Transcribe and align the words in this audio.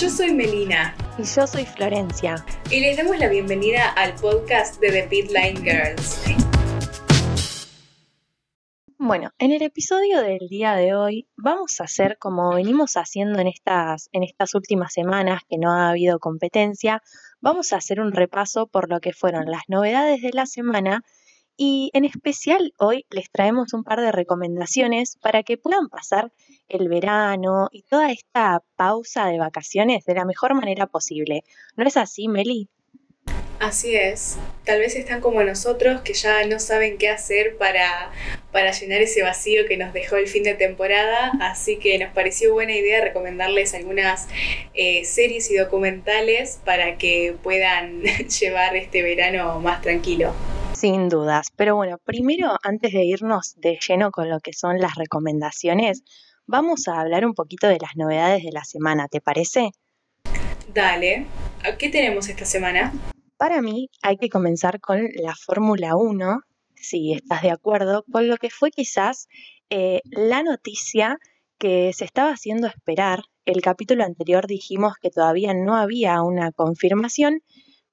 Yo 0.00 0.10
soy 0.10 0.34
Melina. 0.34 0.92
Y 1.16 1.22
yo 1.22 1.46
soy 1.46 1.64
Florencia. 1.64 2.44
Y 2.68 2.80
les 2.80 2.96
damos 2.96 3.16
la 3.16 3.28
bienvenida 3.28 3.92
al 3.92 4.16
podcast 4.16 4.80
de 4.80 4.90
The 5.02 5.22
Line 5.32 5.60
Girls. 5.60 6.20
Bueno, 8.98 9.30
en 9.38 9.52
el 9.52 9.62
episodio 9.62 10.20
del 10.20 10.48
día 10.48 10.74
de 10.74 10.96
hoy 10.96 11.28
vamos 11.36 11.80
a 11.80 11.84
hacer 11.84 12.18
como 12.18 12.52
venimos 12.52 12.96
haciendo 12.96 13.38
en 13.38 13.46
estas, 13.46 14.08
en 14.10 14.24
estas 14.24 14.56
últimas 14.56 14.92
semanas 14.92 15.42
que 15.48 15.58
no 15.58 15.70
ha 15.70 15.90
habido 15.90 16.18
competencia, 16.18 17.00
vamos 17.40 17.72
a 17.72 17.76
hacer 17.76 18.00
un 18.00 18.10
repaso 18.10 18.66
por 18.66 18.90
lo 18.90 18.98
que 18.98 19.12
fueron 19.12 19.44
las 19.46 19.62
novedades 19.68 20.22
de 20.22 20.32
la 20.32 20.46
semana 20.46 21.04
y 21.56 21.90
en 21.94 22.04
especial 22.04 22.72
hoy 22.78 23.06
les 23.10 23.30
traemos 23.30 23.72
un 23.74 23.84
par 23.84 24.00
de 24.00 24.12
recomendaciones 24.12 25.16
para 25.20 25.42
que 25.42 25.56
puedan 25.56 25.88
pasar 25.88 26.32
el 26.68 26.88
verano 26.88 27.68
y 27.70 27.82
toda 27.82 28.10
esta 28.10 28.62
pausa 28.76 29.26
de 29.26 29.38
vacaciones 29.38 30.04
de 30.04 30.14
la 30.14 30.24
mejor 30.24 30.54
manera 30.54 30.86
posible. 30.86 31.44
¿No 31.76 31.86
es 31.86 31.96
así, 31.96 32.28
Meli? 32.28 32.68
Así 33.60 33.94
es. 33.94 34.36
Tal 34.64 34.80
vez 34.80 34.96
están 34.96 35.20
como 35.20 35.42
nosotros 35.42 36.02
que 36.02 36.12
ya 36.12 36.44
no 36.46 36.58
saben 36.58 36.98
qué 36.98 37.08
hacer 37.08 37.56
para, 37.56 38.10
para 38.52 38.72
llenar 38.72 39.00
ese 39.00 39.22
vacío 39.22 39.66
que 39.66 39.76
nos 39.76 39.92
dejó 39.92 40.16
el 40.16 40.26
fin 40.26 40.42
de 40.42 40.54
temporada, 40.54 41.32
así 41.40 41.78
que 41.78 41.98
nos 41.98 42.12
pareció 42.12 42.52
buena 42.52 42.74
idea 42.74 43.02
recomendarles 43.02 43.72
algunas 43.74 44.28
eh, 44.74 45.04
series 45.04 45.50
y 45.50 45.56
documentales 45.56 46.60
para 46.64 46.98
que 46.98 47.36
puedan 47.42 48.02
llevar 48.40 48.76
este 48.76 49.02
verano 49.02 49.60
más 49.60 49.80
tranquilo. 49.80 50.34
Sin 50.74 51.08
dudas, 51.08 51.52
pero 51.54 51.76
bueno, 51.76 51.98
primero 51.98 52.56
antes 52.64 52.92
de 52.92 53.04
irnos 53.04 53.54
de 53.56 53.78
lleno 53.80 54.10
con 54.10 54.28
lo 54.28 54.40
que 54.40 54.52
son 54.52 54.78
las 54.78 54.96
recomendaciones, 54.96 56.02
vamos 56.46 56.88
a 56.88 57.00
hablar 57.00 57.24
un 57.24 57.34
poquito 57.34 57.68
de 57.68 57.78
las 57.80 57.94
novedades 57.94 58.42
de 58.42 58.50
la 58.50 58.64
semana, 58.64 59.06
¿te 59.06 59.20
parece? 59.20 59.70
Dale, 60.74 61.26
¿qué 61.78 61.88
tenemos 61.90 62.28
esta 62.28 62.44
semana? 62.44 62.92
Para 63.36 63.62
mí 63.62 63.88
hay 64.02 64.16
que 64.16 64.28
comenzar 64.28 64.80
con 64.80 65.08
la 65.14 65.36
Fórmula 65.36 65.94
1, 65.94 66.40
si 66.74 67.12
estás 67.12 67.42
de 67.42 67.52
acuerdo, 67.52 68.04
con 68.10 68.28
lo 68.28 68.36
que 68.36 68.50
fue 68.50 68.72
quizás 68.72 69.28
eh, 69.70 70.00
la 70.04 70.42
noticia 70.42 71.18
que 71.56 71.92
se 71.92 72.04
estaba 72.04 72.32
haciendo 72.32 72.66
esperar. 72.66 73.22
El 73.44 73.62
capítulo 73.62 74.04
anterior 74.04 74.48
dijimos 74.48 74.94
que 75.00 75.10
todavía 75.10 75.54
no 75.54 75.76
había 75.76 76.20
una 76.22 76.50
confirmación, 76.50 77.42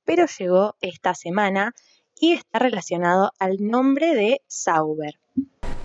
pero 0.04 0.26
llegó 0.26 0.76
esta 0.82 1.14
semana 1.14 1.74
y 2.22 2.34
está 2.34 2.60
relacionado 2.60 3.34
al 3.40 3.58
nombre 3.60 4.14
de 4.14 4.42
Sauber. 4.48 5.18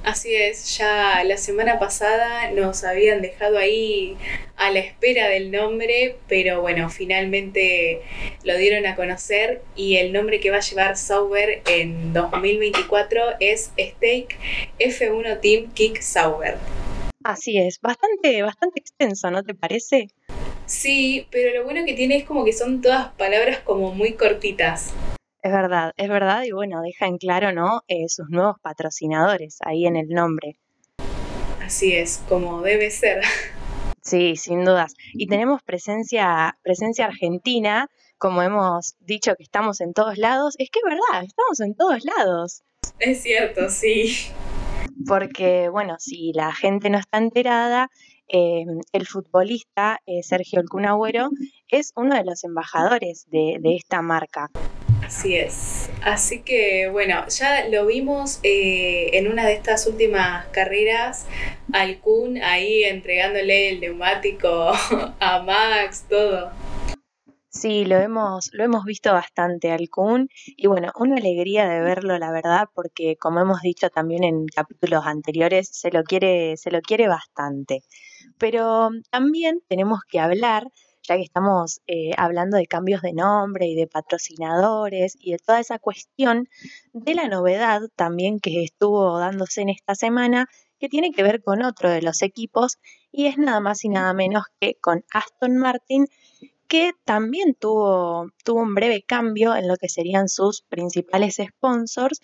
Así 0.05 0.37
es, 0.37 0.77
ya 0.79 1.25
la 1.25 1.37
semana 1.37 1.81
pasada 1.81 2.53
nos 2.53 2.85
habían 2.85 3.23
dejado 3.23 3.59
ahí 3.59 4.17
a 4.57 4.71
la 4.71 4.79
espera 4.79 5.29
del 5.29 5.51
nombre, 5.51 6.19
pero 6.29 6.61
bueno, 6.61 6.91
finalmente 6.91 8.03
lo 8.45 8.57
dieron 8.57 8.87
a 8.87 8.95
conocer 8.95 9.63
y 9.75 9.97
el 9.97 10.13
nombre 10.13 10.39
que 10.39 10.51
va 10.51 10.59
a 10.59 10.61
llevar 10.61 10.97
Sauber 10.97 11.63
en 11.69 12.13
2024 12.13 13.21
es 13.41 13.73
Stake 13.77 14.37
F1 14.79 15.41
Team 15.41 15.73
Kick 15.73 16.01
Sauber. 16.03 16.59
Así 17.25 17.59
es, 17.59 17.81
bastante, 17.81 18.43
bastante 18.43 18.79
extenso, 18.79 19.31
¿no 19.33 19.43
te 19.43 19.55
parece? 19.55 20.09
Sí, 20.67 21.27
pero 21.31 21.59
lo 21.59 21.65
bueno 21.65 21.85
que 21.85 21.95
tiene 21.95 22.19
es 22.19 22.25
como 22.25 22.45
que 22.45 22.53
son 22.53 22.81
todas 22.83 23.09
palabras 23.15 23.59
como 23.61 23.93
muy 23.93 24.13
cortitas. 24.13 24.93
Es 25.47 25.53
verdad, 25.53 25.93
es 25.97 26.09
verdad 26.09 26.43
y 26.43 26.51
bueno, 26.51 26.83
deja 26.83 27.07
en 27.07 27.19
claro, 27.19 27.53
¿no? 27.53 27.83
Eh, 27.87 28.09
sus 28.09 28.29
nuevos 28.31 28.57
patrocinadores 28.61 29.59
ahí 29.61 29.87
en 29.87 29.95
el 29.95 30.09
nombre. 30.09 30.59
Así 31.63 31.95
es, 31.95 32.21
como 32.29 32.63
debe 32.63 32.91
ser. 32.91 33.23
Sí, 34.03 34.35
sin 34.35 34.65
dudas. 34.65 34.95
Y 35.13 35.29
tenemos 35.29 35.63
presencia, 35.63 36.59
presencia 36.65 37.05
argentina, 37.05 37.89
como 38.19 38.43
hemos 38.43 38.97
dicho 38.99 39.37
que 39.37 39.45
estamos 39.45 39.81
en 39.81 39.93
todos 39.93 40.19
lados. 40.19 40.57
Es 40.59 40.69
que 40.69 40.81
es 40.81 40.85
verdad, 40.85 41.23
estamos 41.25 41.61
en 41.61 41.77
todos 41.77 42.05
lados. 42.05 42.65
Es 42.99 43.23
cierto, 43.23 43.71
sí. 43.71 44.17
Porque, 45.07 45.69
bueno, 45.69 45.95
si 46.01 46.33
la 46.33 46.53
gente 46.53 46.91
no 46.91 46.99
está 46.99 47.19
enterada, 47.19 47.89
eh, 48.27 48.65
el 48.91 49.07
futbolista 49.07 50.01
eh, 50.07 50.25
Sergio 50.25 50.61
El 50.61 50.69
Cunagüero 50.69 51.31
es 51.69 51.93
uno 51.95 52.17
de 52.17 52.25
los 52.25 52.43
embajadores 52.43 53.27
de, 53.31 53.59
de 53.61 53.77
esta 53.77 54.03
marca. 54.03 54.51
Así 55.07 55.37
es. 55.37 55.89
Así 56.03 56.41
que 56.41 56.89
bueno, 56.91 57.29
ya 57.29 57.69
lo 57.69 57.87
vimos 57.87 58.41
eh, 58.43 59.11
en 59.13 59.29
una 59.29 59.47
de 59.47 59.53
estas 59.53 59.87
últimas 59.87 60.47
carreras 60.47 61.27
al 61.73 62.01
Kun 62.01 62.43
ahí 62.43 62.83
entregándole 62.83 63.69
el 63.69 63.81
neumático 63.81 64.73
a 65.21 65.43
Max, 65.43 66.07
todo. 66.09 66.51
Sí, 67.49 67.85
lo 67.85 67.97
hemos, 67.99 68.51
lo 68.53 68.65
hemos 68.65 68.85
visto 68.85 69.13
bastante 69.13 69.71
al 69.71 69.89
Kun 69.91 70.29
y 70.45 70.67
bueno, 70.67 70.91
una 70.99 71.17
alegría 71.19 71.69
de 71.69 71.81
verlo, 71.83 72.19
la 72.19 72.33
verdad, 72.33 72.67
porque 72.75 73.17
como 73.17 73.39
hemos 73.41 73.61
dicho 73.63 73.89
también 73.91 74.25
en 74.25 74.47
capítulos 74.47 75.07
anteriores, 75.07 75.69
se 75.73 75.93
lo 75.93 76.03
quiere, 76.03 76.57
se 76.57 76.73
lo 76.73 76.81
quiere 76.81 77.07
bastante. 77.07 77.83
Pero 78.39 78.91
también 79.11 79.61
tenemos 79.69 80.01
que 80.09 80.19
hablar 80.19 80.65
ya 81.07 81.17
que 81.17 81.23
estamos 81.23 81.81
eh, 81.87 82.11
hablando 82.17 82.57
de 82.57 82.67
cambios 82.67 83.03
de 83.03 83.13
nombre 83.13 83.67
y 83.67 83.75
de 83.75 83.87
patrocinadores 83.87 85.17
y 85.21 85.33
de 85.33 85.39
toda 85.39 85.61
esa 85.61 85.79
cuestión 85.79 86.49
de 86.93 87.15
la 87.15 87.29
novedad 87.29 87.83
también 87.95 88.41
que 88.41 88.65
estuvo 88.65 89.19
dándose 89.19 89.63
en 89.63 89.71
esta 89.71 89.95
semana, 89.95 90.49
que 90.79 90.89
tiene 90.89 91.13
que 91.13 91.23
ver 91.23 91.43
con 91.43 91.63
otro 91.63 91.91
de 91.91 92.03
los 92.03 92.23
equipos 92.23 92.79
y 93.13 93.27
es 93.27 93.39
nada 93.39 93.61
más 93.61 93.85
y 93.85 93.89
nada 93.89 94.13
menos 94.13 94.45
que 94.61 94.77
con 94.81 95.05
Aston 95.13 95.57
Martin, 95.57 96.07
que 96.69 96.93
también 97.05 97.55
tuvo, 97.55 98.31
tuvo 98.45 98.61
un 98.61 98.75
breve 98.75 99.03
cambio 99.03 99.55
en 99.55 99.69
lo 99.69 99.77
que 99.77 99.89
serían 99.89 100.29
sus 100.29 100.63
principales 100.63 101.41
sponsors, 101.41 102.21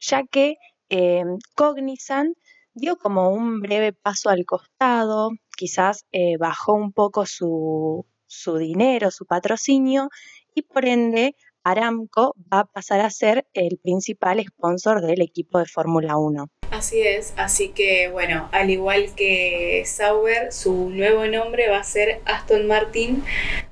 ya 0.00 0.24
que 0.24 0.56
eh, 0.88 1.24
Cognizant 1.54 2.36
dio 2.74 2.96
como 2.96 3.30
un 3.30 3.60
breve 3.60 3.92
paso 3.92 4.30
al 4.30 4.44
costado, 4.46 5.30
quizás 5.56 6.06
eh, 6.12 6.36
bajó 6.38 6.72
un 6.72 6.92
poco 6.92 7.26
su, 7.26 8.06
su 8.32 8.56
dinero, 8.56 9.10
su 9.10 9.26
patrocinio 9.26 10.08
y 10.54 10.62
por 10.62 10.86
ende 10.86 11.36
Aramco 11.64 12.34
va 12.52 12.60
a 12.60 12.64
pasar 12.64 13.00
a 13.00 13.10
ser 13.10 13.46
el 13.52 13.78
principal 13.78 14.42
sponsor 14.44 15.00
del 15.02 15.20
equipo 15.20 15.58
de 15.58 15.66
Fórmula 15.66 16.16
1. 16.16 16.48
Así 16.70 17.02
es, 17.02 17.34
así 17.36 17.68
que 17.68 18.08
bueno, 18.10 18.48
al 18.52 18.70
igual 18.70 19.14
que 19.14 19.82
Sauber, 19.86 20.52
su 20.52 20.90
nuevo 20.90 21.26
nombre 21.26 21.68
va 21.68 21.78
a 21.78 21.84
ser 21.84 22.20
Aston 22.24 22.66
Martin 22.66 23.22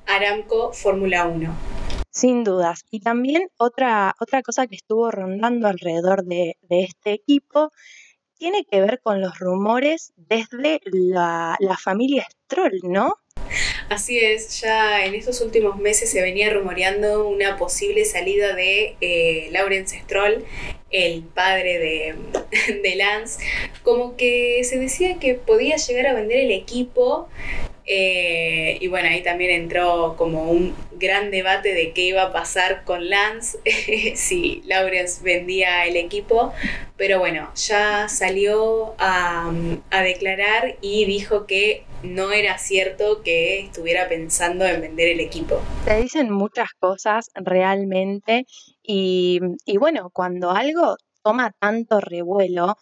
Aramco 0.05 0.71
Fórmula 0.71 1.25
1. 1.25 1.53
Sin 2.11 2.43
dudas. 2.43 2.85
Y 2.91 2.99
también 2.99 3.49
otra, 3.57 4.15
otra 4.19 4.41
cosa 4.41 4.67
que 4.67 4.75
estuvo 4.75 5.09
rondando 5.11 5.67
alrededor 5.67 6.23
de, 6.25 6.57
de 6.61 6.83
este 6.83 7.13
equipo 7.13 7.71
tiene 8.37 8.65
que 8.65 8.81
ver 8.81 8.99
con 9.03 9.21
los 9.21 9.37
rumores 9.37 10.13
desde 10.15 10.81
la, 10.85 11.57
la 11.59 11.77
familia 11.77 12.25
Stroll, 12.45 12.79
¿no? 12.83 13.15
Así 13.91 14.19
es, 14.19 14.61
ya 14.61 15.05
en 15.05 15.15
estos 15.15 15.41
últimos 15.41 15.77
meses 15.77 16.09
se 16.09 16.21
venía 16.21 16.49
rumoreando 16.49 17.27
una 17.27 17.57
posible 17.57 18.05
salida 18.05 18.55
de 18.55 18.95
eh, 19.01 19.49
Lawrence 19.51 19.99
Stroll, 20.05 20.45
el 20.91 21.23
padre 21.23 21.79
de, 21.79 22.15
de 22.81 22.95
Lance, 22.95 23.43
como 23.83 24.15
que 24.17 24.63
se 24.63 24.77
decía 24.77 25.19
que 25.19 25.35
podía 25.35 25.77
llegar 25.77 26.07
a 26.07 26.13
vender 26.13 26.39
el 26.39 26.51
equipo 26.51 27.29
eh, 27.85 28.77
y 28.79 28.87
bueno, 28.87 29.09
ahí 29.09 29.21
también 29.21 29.51
entró 29.51 30.15
como 30.17 30.43
un 30.43 30.75
gran 30.93 31.31
debate 31.31 31.73
de 31.73 31.91
qué 31.91 32.03
iba 32.03 32.23
a 32.23 32.31
pasar 32.31 32.83
con 32.83 33.09
Lance 33.09 33.57
si 34.15 34.61
Lawrence 34.65 35.21
vendía 35.23 35.85
el 35.85 35.97
equipo. 35.97 36.53
Pero 36.95 37.19
bueno, 37.19 37.51
ya 37.55 38.07
salió 38.07 38.93
a, 38.99 39.51
a 39.89 40.03
declarar 40.03 40.77
y 40.81 41.05
dijo 41.05 41.47
que 41.47 41.83
no 42.03 42.31
era 42.31 42.57
cierto 42.57 43.23
que 43.23 43.59
estuviera 43.59 44.07
pensando 44.07 44.65
en 44.65 44.81
vender 44.81 45.09
el 45.09 45.19
equipo. 45.19 45.59
Se 45.85 46.01
dicen 46.01 46.31
muchas 46.31 46.69
cosas 46.79 47.29
realmente 47.35 48.45
y, 48.83 49.39
y 49.65 49.77
bueno, 49.77 50.09
cuando 50.11 50.51
algo 50.51 50.97
toma 51.23 51.51
tanto 51.59 51.99
revuelo, 51.99 52.77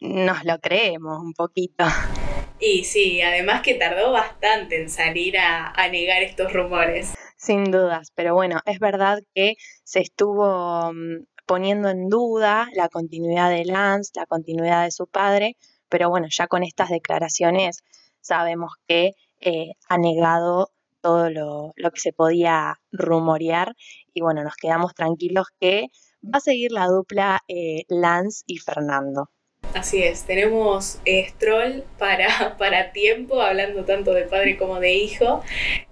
nos 0.00 0.44
lo 0.44 0.58
creemos 0.60 1.20
un 1.22 1.32
poquito. 1.32 1.84
Y 2.60 2.84
sí, 2.84 3.22
además 3.22 3.62
que 3.62 3.74
tardó 3.74 4.10
bastante 4.10 4.82
en 4.82 4.90
salir 4.90 5.38
a, 5.38 5.72
negar 5.92 6.22
estos 6.22 6.52
rumores. 6.52 7.14
Sin 7.36 7.70
dudas, 7.70 8.10
pero 8.16 8.34
bueno, 8.34 8.58
es 8.66 8.80
verdad 8.80 9.20
que 9.32 9.54
se 9.84 10.00
estuvo 10.00 10.92
mm, 10.92 11.24
poniendo 11.46 11.88
en 11.88 12.08
duda 12.08 12.68
la 12.74 12.88
continuidad 12.88 13.50
de 13.50 13.64
Lance, 13.64 14.10
la 14.16 14.26
continuidad 14.26 14.84
de 14.84 14.90
su 14.90 15.06
padre, 15.06 15.56
pero 15.88 16.10
bueno, 16.10 16.26
ya 16.30 16.48
con 16.48 16.64
estas 16.64 16.90
declaraciones 16.90 17.84
sabemos 18.20 18.72
que 18.88 19.12
eh, 19.40 19.74
ha 19.88 19.98
negado 19.98 20.72
todo 21.00 21.30
lo, 21.30 21.72
que 21.76 22.00
se 22.00 22.12
podía 22.12 22.80
rumorear 22.90 23.76
y 24.18 24.20
bueno, 24.20 24.42
nos 24.42 24.56
quedamos 24.56 24.94
tranquilos 24.94 25.46
que 25.60 25.86
va 26.24 26.38
a 26.38 26.40
seguir 26.40 26.72
la 26.72 26.86
dupla 26.86 27.40
eh, 27.46 27.84
Lance 27.88 28.42
y 28.46 28.58
Fernando. 28.58 29.30
Así 29.74 30.02
es, 30.02 30.24
tenemos 30.24 30.98
eh, 31.04 31.28
Stroll 31.28 31.84
para, 31.98 32.56
para 32.58 32.90
tiempo, 32.90 33.40
hablando 33.40 33.84
tanto 33.84 34.12
de 34.12 34.22
padre 34.22 34.56
como 34.56 34.80
de 34.80 34.94
hijo, 34.94 35.42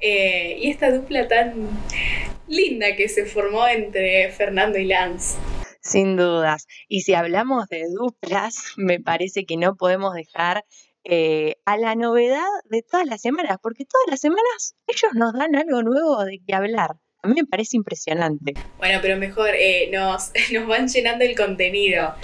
eh, 0.00 0.58
y 0.58 0.70
esta 0.70 0.90
dupla 0.90 1.28
tan 1.28 1.69
linda 2.49 2.96
que 2.96 3.08
se 3.08 3.26
formó 3.26 3.69
entre 3.69 4.32
Fernando 4.32 4.79
y 4.79 4.87
Lance. 4.87 5.38
Sin 5.81 6.17
dudas. 6.17 6.67
Y 6.88 7.02
si 7.02 7.14
hablamos 7.14 7.69
de 7.69 7.84
duplas, 7.88 8.72
me 8.76 8.99
parece 8.99 9.44
que 9.46 9.56
no 9.56 9.76
podemos 9.76 10.14
dejar 10.14 10.64
eh, 11.05 11.55
a 11.64 11.76
la 11.76 11.94
novedad 11.94 12.49
de 12.64 12.82
todas 12.82 13.06
las 13.06 13.20
semanas, 13.22 13.58
porque 13.62 13.84
todas 13.84 14.06
las 14.11 14.20
semanas 14.20 14.75
ellos 14.88 15.12
nos 15.14 15.32
dan 15.34 15.55
algo 15.55 15.84
nuevo 15.84 16.25
de 16.25 16.40
qué 16.44 16.56
hablar. 16.56 16.96
A 17.26 17.28
mí 17.28 17.34
me 17.40 17.44
parece 17.44 17.76
impresionante. 17.76 18.55
Bueno, 18.78 19.00
pero 19.02 19.17
mejor 19.17 19.50
eh, 19.52 19.90
nos, 19.93 20.31
nos 20.52 20.69
van 20.69 20.87
llenando 20.87 21.25
el 21.25 21.37
contenido. 21.37 22.14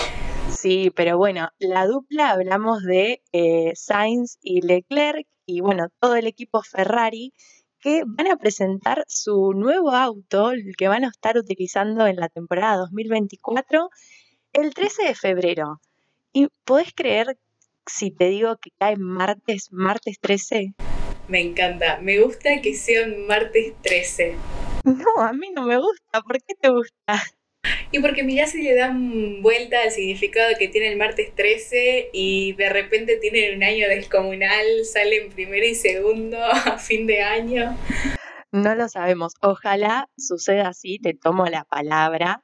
Sí, 0.48 0.92
pero 0.94 1.18
bueno, 1.18 1.48
la 1.58 1.88
dupla 1.88 2.30
hablamos 2.30 2.84
de 2.84 3.20
eh, 3.32 3.72
Sainz 3.74 4.38
y 4.42 4.60
Leclerc 4.60 5.26
y 5.44 5.60
bueno, 5.60 5.88
todo 5.98 6.14
el 6.14 6.28
equipo 6.28 6.62
Ferrari 6.62 7.32
que 7.80 8.04
van 8.06 8.28
a 8.28 8.36
presentar 8.36 9.02
su 9.08 9.54
nuevo 9.56 9.90
auto, 9.90 10.52
el 10.52 10.76
que 10.76 10.86
van 10.86 11.04
a 11.04 11.08
estar 11.08 11.36
utilizando 11.36 12.06
en 12.06 12.14
la 12.14 12.28
temporada 12.28 12.76
2024, 12.76 13.90
el 14.52 14.72
13 14.72 15.02
de 15.02 15.14
febrero. 15.16 15.80
¿Y 16.32 16.46
podés 16.64 16.92
creer 16.94 17.36
si 17.86 18.12
te 18.12 18.28
digo 18.28 18.56
que 18.58 18.70
cae 18.78 18.94
martes, 18.96 19.72
martes 19.72 20.20
13? 20.20 20.74
Me 21.26 21.40
encanta, 21.40 21.98
me 22.00 22.20
gusta 22.20 22.60
que 22.62 22.74
sea 22.74 23.04
un 23.04 23.26
martes 23.26 23.72
13. 23.82 24.36
No, 24.84 25.22
a 25.22 25.32
mí 25.32 25.50
no 25.54 25.62
me 25.62 25.78
gusta, 25.78 26.22
¿por 26.22 26.38
qué 26.42 26.54
te 26.60 26.68
gusta? 26.68 27.22
Y 27.92 28.00
porque 28.00 28.24
mirá 28.24 28.46
si 28.46 28.62
le 28.62 28.74
dan 28.74 29.42
vuelta 29.42 29.82
al 29.82 29.90
significado 29.90 30.54
que 30.58 30.68
tiene 30.68 30.88
el 30.88 30.96
martes 30.96 31.34
13 31.34 32.10
y 32.12 32.54
de 32.54 32.68
repente 32.70 33.18
tienen 33.18 33.56
un 33.56 33.62
año 33.62 33.86
descomunal, 33.88 34.64
salen 34.84 35.30
primero 35.30 35.64
y 35.66 35.74
segundo 35.74 36.38
a 36.42 36.78
fin 36.78 37.06
de 37.06 37.22
año. 37.22 37.76
No 38.50 38.74
lo 38.74 38.88
sabemos. 38.88 39.34
Ojalá 39.40 40.08
suceda 40.16 40.68
así, 40.68 40.98
te 40.98 41.14
tomo 41.14 41.46
la 41.46 41.64
palabra. 41.64 42.42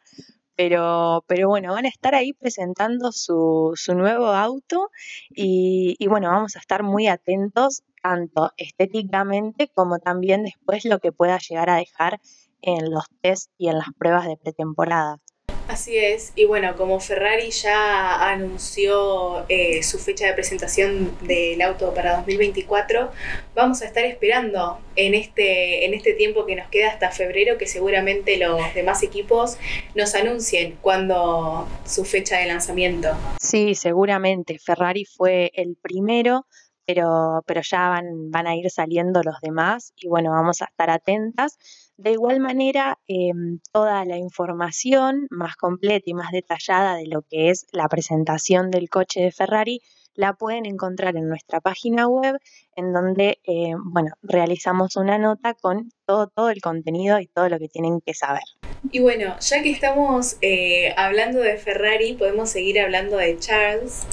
Pero, 0.55 1.25
pero 1.29 1.49
bueno, 1.49 1.73
van 1.73 1.87
a 1.87 1.89
estar 1.89 2.17
ahí 2.17 2.33
presentando 2.33 3.13
su, 3.13 3.75
su 3.77 3.95
nuevo 3.95 4.27
auto 4.27 4.91
y, 5.31 5.95
y 6.01 6.09
bueno, 6.09 6.31
vamos 6.31 6.57
a 6.57 6.59
estar 6.59 6.83
muy 6.83 7.07
atentos 7.07 7.85
tanto 8.03 8.53
estéticamente 8.57 9.69
como 9.75 9.99
también 9.99 10.43
después 10.43 10.85
lo 10.85 10.99
que 10.99 11.13
pueda 11.13 11.39
llegar 11.39 11.71
a 11.71 11.77
dejar 11.77 12.21
en 12.63 12.91
los 12.91 13.05
test 13.21 13.51
y 13.59 13.69
en 13.69 13.79
las 13.79 13.89
pruebas 13.97 14.27
de 14.27 14.37
pretemporada. 14.37 15.21
Así 15.69 15.99
es, 15.99 16.33
y 16.35 16.47
bueno, 16.47 16.77
como 16.79 16.99
Ferrari 16.99 17.51
ya 17.51 18.31
anunció 18.31 19.45
eh, 19.51 19.83
su 19.83 19.99
fecha 19.99 20.27
de 20.27 20.33
presentación 20.33 21.15
del 21.21 21.61
auto 21.61 21.93
para 21.93 22.17
2024, 22.17 23.11
vamos 23.55 23.83
a 23.83 23.85
estar 23.85 24.03
esperando 24.07 24.79
en 24.97 25.13
este, 25.13 25.85
en 25.85 25.93
este 25.93 26.15
tiempo 26.15 26.47
que 26.47 26.57
nos 26.57 26.69
queda 26.71 26.89
hasta 26.89 27.11
febrero 27.11 27.59
que 27.59 27.67
seguramente 27.67 28.39
los 28.39 28.59
demás 28.73 29.03
equipos 29.03 29.59
nos 29.95 30.15
anuncien 30.15 30.79
cuando 30.81 31.69
su 31.85 32.07
fecha 32.07 32.39
de 32.39 32.47
lanzamiento. 32.47 33.11
Sí, 33.39 33.75
seguramente. 33.75 34.59
Ferrari 34.59 35.05
fue 35.05 35.51
el 35.53 35.77
primero, 35.77 36.47
pero, 36.89 37.45
pero 37.47 37.61
ya 37.61 37.91
van, 37.91 38.31
van 38.31 38.47
a 38.47 38.57
ir 38.57 38.71
saliendo 38.71 39.21
los 39.23 39.39
demás 39.43 39.93
y 39.97 40.09
bueno, 40.09 40.31
vamos 40.31 40.63
a 40.63 40.65
estar 40.65 40.89
atentas 40.89 41.59
de 41.99 42.13
igual 42.13 42.41
manera, 42.41 42.99
em, 43.09 43.59
toda 43.73 44.07
la 44.07 44.17
información 44.17 45.27
más 45.31 45.57
completa 45.57 46.05
y 46.07 46.15
más 46.15 46.31
detallada 46.33 46.95
de 46.95 47.07
lo 47.07 47.23
que 47.23 47.51
es 47.51 47.67
la 47.73 47.89
presentación 47.89 48.71
del 48.71 48.89
coche 48.89 49.21
de 49.21 49.33
Ferrari 49.33 49.83
la 50.15 50.33
pueden 50.33 50.65
encontrar 50.65 51.17
en 51.17 51.29
nuestra 51.29 51.61
página 51.61 52.09
web, 52.09 52.39
en 52.75 52.93
donde, 52.93 53.39
eh, 53.45 53.75
bueno, 53.85 54.15
realizamos 54.23 54.97
una 54.97 55.19
nota 55.19 55.55
con 55.55 55.91
todo, 56.07 56.29
todo 56.29 56.49
el 56.51 56.61
contenido 56.61 57.21
y 57.21 57.27
todo 57.27 57.49
lo 57.51 57.59
que 57.59 57.69
tienen 57.69 58.01
que 58.01 58.15
saber. 58.15 58.43
Y 58.91 59.01
bueno, 59.01 59.37
ya 59.39 59.63
que 59.63 59.71
estamos 59.71 60.39
eh, 60.41 60.95
hablando 60.97 61.41
de 61.41 61.59
Ferrari, 61.59 62.15
podemos 62.15 62.49
seguir 62.49 62.81
hablando 62.81 63.17
de 63.17 63.39
Charles. 63.39 64.07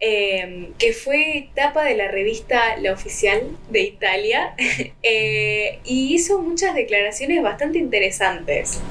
Em, 0.00 0.74
que 0.74 0.92
fue 0.92 1.50
tapa 1.54 1.84
de 1.84 1.96
la 1.96 2.08
revista 2.08 2.76
La 2.78 2.92
Oficial 2.92 3.56
de 3.70 3.82
Italia 3.82 4.54
eh, 5.02 5.78
y 5.84 6.14
hizo 6.14 6.40
muchas 6.42 6.74
declaraciones 6.74 7.42
bastante 7.42 7.78
interesantes. 7.78 8.82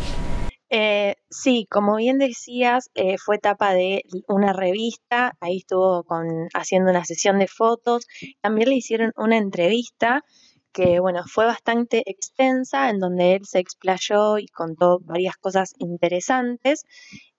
Eh, 0.70 1.14
sí, 1.30 1.68
como 1.70 1.98
bien 1.98 2.18
decías, 2.18 2.90
eh, 2.96 3.18
fue 3.24 3.38
tapa 3.38 3.76
de 3.76 4.02
una 4.28 4.54
revista, 4.54 5.38
ahí 5.40 5.58
estuvo 5.58 6.04
con, 6.04 6.48
haciendo 6.56 6.90
una 6.90 7.06
sesión 7.06 7.38
de 7.38 7.48
fotos, 7.48 8.08
también 8.42 8.70
le 8.70 8.76
hicieron 8.76 9.12
una 9.16 9.38
entrevista 9.38 10.24
que 10.72 11.00
bueno, 11.00 11.24
fue 11.28 11.46
bastante 11.46 12.02
extensa, 12.10 12.90
en 12.90 13.00
donde 13.00 13.36
él 13.36 13.46
se 13.46 13.60
explayó 13.60 14.40
y 14.40 14.48
contó 14.48 15.00
varias 15.02 15.38
cosas 15.38 15.74
interesantes. 15.78 16.86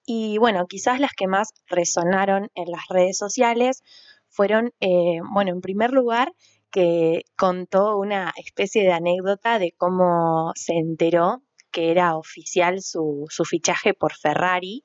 Y 0.06 0.38
bueno, 0.38 0.66
quizás 0.66 1.00
las 1.00 1.12
que 1.12 1.26
más 1.26 1.50
resonaron 1.66 2.50
en 2.54 2.70
las 2.70 2.86
redes 2.88 3.16
sociales 3.16 3.82
fueron, 4.28 4.72
eh, 4.80 5.20
bueno, 5.32 5.52
en 5.52 5.60
primer 5.60 5.92
lugar, 5.92 6.32
que 6.70 7.22
contó 7.36 7.96
una 7.96 8.32
especie 8.36 8.82
de 8.82 8.92
anécdota 8.92 9.58
de 9.58 9.72
cómo 9.76 10.52
se 10.56 10.74
enteró 10.74 11.42
que 11.70 11.90
era 11.90 12.16
oficial 12.16 12.82
su, 12.82 13.26
fichaje 13.44 13.94
por 13.94 14.14
Ferrari. 14.14 14.84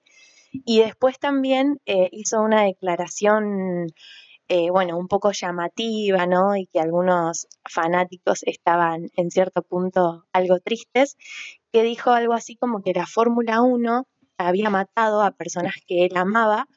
Y 0.51 0.79
después 0.79 1.19
también 1.19 1.79
eh, 1.85 2.09
hizo 2.11 2.41
una 2.41 2.63
declaración, 2.63 3.87
eh, 4.47 4.71
bueno, 4.71 4.97
un 4.97 5.07
poco 5.07 5.31
llamativa, 5.31 6.25
¿no? 6.25 6.55
Y 6.55 6.65
que 6.67 6.79
algunos 6.79 7.47
fanáticos 7.69 8.41
estaban 8.43 9.09
en 9.15 9.29
cierto 9.29 9.61
punto 9.61 10.25
algo 10.33 10.59
tristes, 10.59 11.17
que 11.71 11.83
dijo 11.83 12.11
algo 12.11 12.33
así 12.33 12.55
como 12.55 12.81
que 12.81 12.93
la 12.93 13.05
Fórmula 13.05 13.61
1 13.61 14.07
había 14.47 14.69
matado 14.69 15.21
a 15.21 15.31
personas 15.31 15.75
que 15.85 16.05
él 16.05 16.15
amaba, 16.15 16.67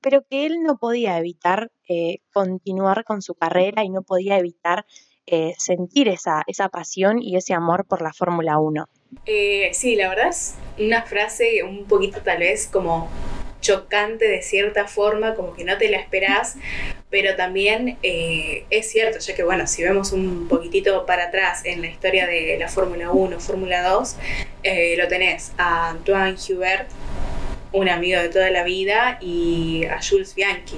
pero 0.00 0.22
que 0.28 0.46
él 0.46 0.62
no 0.62 0.78
podía 0.78 1.18
evitar 1.18 1.70
eh, 1.88 2.18
continuar 2.32 3.04
con 3.04 3.22
su 3.22 3.34
carrera 3.34 3.84
y 3.84 3.90
no 3.90 4.02
podía 4.02 4.38
evitar 4.38 4.84
eh, 5.26 5.54
sentir 5.56 6.08
esa, 6.08 6.42
esa 6.48 6.68
pasión 6.68 7.22
y 7.22 7.36
ese 7.36 7.54
amor 7.54 7.86
por 7.86 8.02
la 8.02 8.12
Fórmula 8.12 8.58
1. 8.58 8.88
Eh, 9.26 9.70
sí, 9.72 9.94
la 9.94 10.08
verdad 10.08 10.28
es 10.28 10.56
una 10.78 11.02
frase 11.02 11.62
un 11.62 11.84
poquito 11.84 12.20
tal 12.22 12.40
vez 12.40 12.66
como 12.66 13.08
chocante 13.62 14.28
de 14.28 14.42
cierta 14.42 14.86
forma, 14.86 15.34
como 15.34 15.54
que 15.54 15.64
no 15.64 15.78
te 15.78 15.88
la 15.88 15.96
esperás, 15.96 16.56
pero 17.08 17.34
también 17.36 17.96
es 18.02 18.90
cierto, 18.90 19.18
ya 19.18 19.34
que 19.34 19.42
bueno, 19.42 19.66
si 19.66 19.82
vemos 19.82 20.12
un 20.12 20.48
poquitito 20.48 21.06
para 21.06 21.28
atrás 21.28 21.64
en 21.64 21.80
la 21.80 21.86
historia 21.86 22.26
de 22.26 22.58
la 22.58 22.68
Fórmula 22.68 23.10
1, 23.10 23.40
Fórmula 23.40 23.88
2, 23.88 24.16
lo 24.98 25.08
tenés 25.08 25.52
a 25.56 25.88
Antoine 25.88 26.36
Hubert, 26.36 26.90
un 27.72 27.88
amigo 27.88 28.20
de 28.20 28.28
toda 28.28 28.50
la 28.50 28.64
vida, 28.64 29.16
y 29.22 29.86
a 29.86 29.98
Jules 30.02 30.34
Bianchi. 30.34 30.76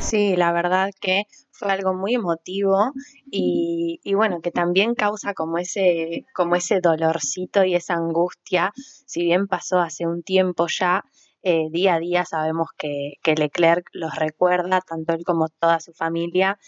Sí, 0.00 0.34
la 0.34 0.52
verdad 0.52 0.90
que 1.00 1.26
fue 1.52 1.70
algo 1.70 1.94
muy 1.94 2.14
emotivo 2.14 2.92
y, 3.30 4.00
bueno, 4.14 4.40
que 4.40 4.50
también 4.50 4.96
causa 4.96 5.32
como 5.32 5.58
ese, 5.58 6.24
como 6.34 6.56
ese 6.56 6.80
dolorcito 6.80 7.62
y 7.62 7.76
esa 7.76 7.94
angustia, 7.94 8.72
si 9.06 9.22
bien 9.22 9.46
pasó 9.46 9.78
hace 9.78 10.06
un 10.06 10.24
tiempo 10.24 10.66
ya, 10.66 11.04
eh, 11.42 11.66
día 11.70 11.94
a 11.94 11.98
día 11.98 12.24
sabemos 12.24 12.68
que, 12.76 13.14
Leclerc 13.24 13.88
los 13.92 14.14
recuerda, 14.16 14.80
tanto 14.80 15.14
él 15.14 15.24
como 15.24 15.48
toda 15.48 15.80
su 15.80 15.92
familia, 15.92 16.58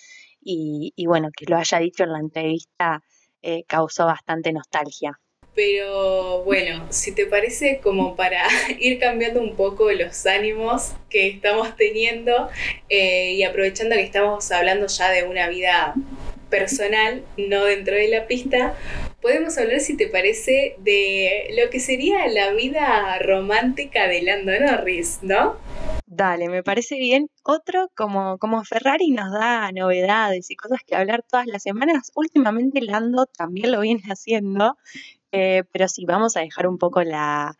y, 0.46 0.92
bueno, 1.06 1.30
que 1.34 1.46
lo 1.46 1.56
haya 1.56 1.78
dicho 1.78 2.04
en 2.04 2.12
la 2.12 2.18
entrevista 2.18 3.02
eh, 3.40 3.64
causó 3.66 4.04
bastante 4.04 4.52
nostalgia. 4.52 5.18
Pero 5.54 6.42
bueno, 6.42 6.86
si 6.90 7.14
te 7.14 7.26
parece 7.26 7.80
como 7.80 8.16
para 8.16 8.42
ir 8.78 8.98
cambiando 8.98 9.40
un 9.40 9.54
poco 9.54 9.90
los 9.92 10.26
ánimos 10.26 10.92
que 11.08 11.28
estamos 11.28 11.76
teniendo 11.76 12.48
eh, 12.88 13.32
y 13.34 13.44
aprovechando 13.44 13.94
que 13.94 14.02
estamos 14.02 14.50
hablando 14.50 14.86
ya 14.88 15.10
de 15.10 15.22
una 15.22 15.48
vida 15.48 15.94
personal, 16.50 17.24
no 17.36 17.64
dentro 17.64 17.94
de 17.94 18.08
la 18.08 18.26
pista, 18.26 18.74
podemos 19.24 19.56
hablar, 19.56 19.80
si 19.80 19.96
te 19.96 20.06
parece, 20.06 20.76
de 20.80 21.48
lo 21.58 21.70
que 21.70 21.80
sería 21.80 22.28
la 22.28 22.52
vida 22.52 23.18
romántica 23.20 24.06
de 24.06 24.20
Lando 24.20 24.52
Norris, 24.60 25.20
¿no? 25.22 25.56
Dale, 26.04 26.50
me 26.50 26.62
parece 26.62 26.96
bien. 26.96 27.30
Otro, 27.42 27.90
como, 27.96 28.36
como 28.36 28.62
Ferrari 28.64 29.10
nos 29.12 29.32
da 29.32 29.72
novedades 29.72 30.50
y 30.50 30.56
cosas 30.56 30.80
que 30.86 30.94
hablar 30.94 31.24
todas 31.26 31.46
las 31.46 31.62
semanas, 31.62 32.12
últimamente 32.14 32.82
Lando 32.82 33.24
también 33.24 33.72
lo 33.72 33.80
viene 33.80 34.02
haciendo 34.12 34.76
eh, 35.36 35.64
pero 35.72 35.88
sí, 35.88 36.04
vamos 36.04 36.36
a 36.36 36.42
dejar 36.42 36.68
un 36.68 36.78
poco 36.78 37.02
la, 37.02 37.56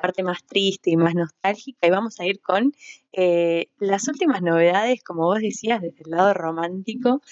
parte 0.00 0.22
más 0.22 0.44
triste 0.44 0.90
y 0.90 0.96
más 0.96 1.12
nostálgica 1.12 1.84
y 1.84 1.90
vamos 1.90 2.20
a 2.20 2.24
ir 2.24 2.40
con 2.40 2.72
eh, 3.10 3.66
las 3.80 4.06
últimas 4.06 4.42
novedades, 4.42 5.02
como 5.02 5.24
vos 5.24 5.40
decías, 5.40 5.82
desde 5.82 6.04
el 6.04 6.12
lado 6.12 6.34
romántico, 6.34 7.22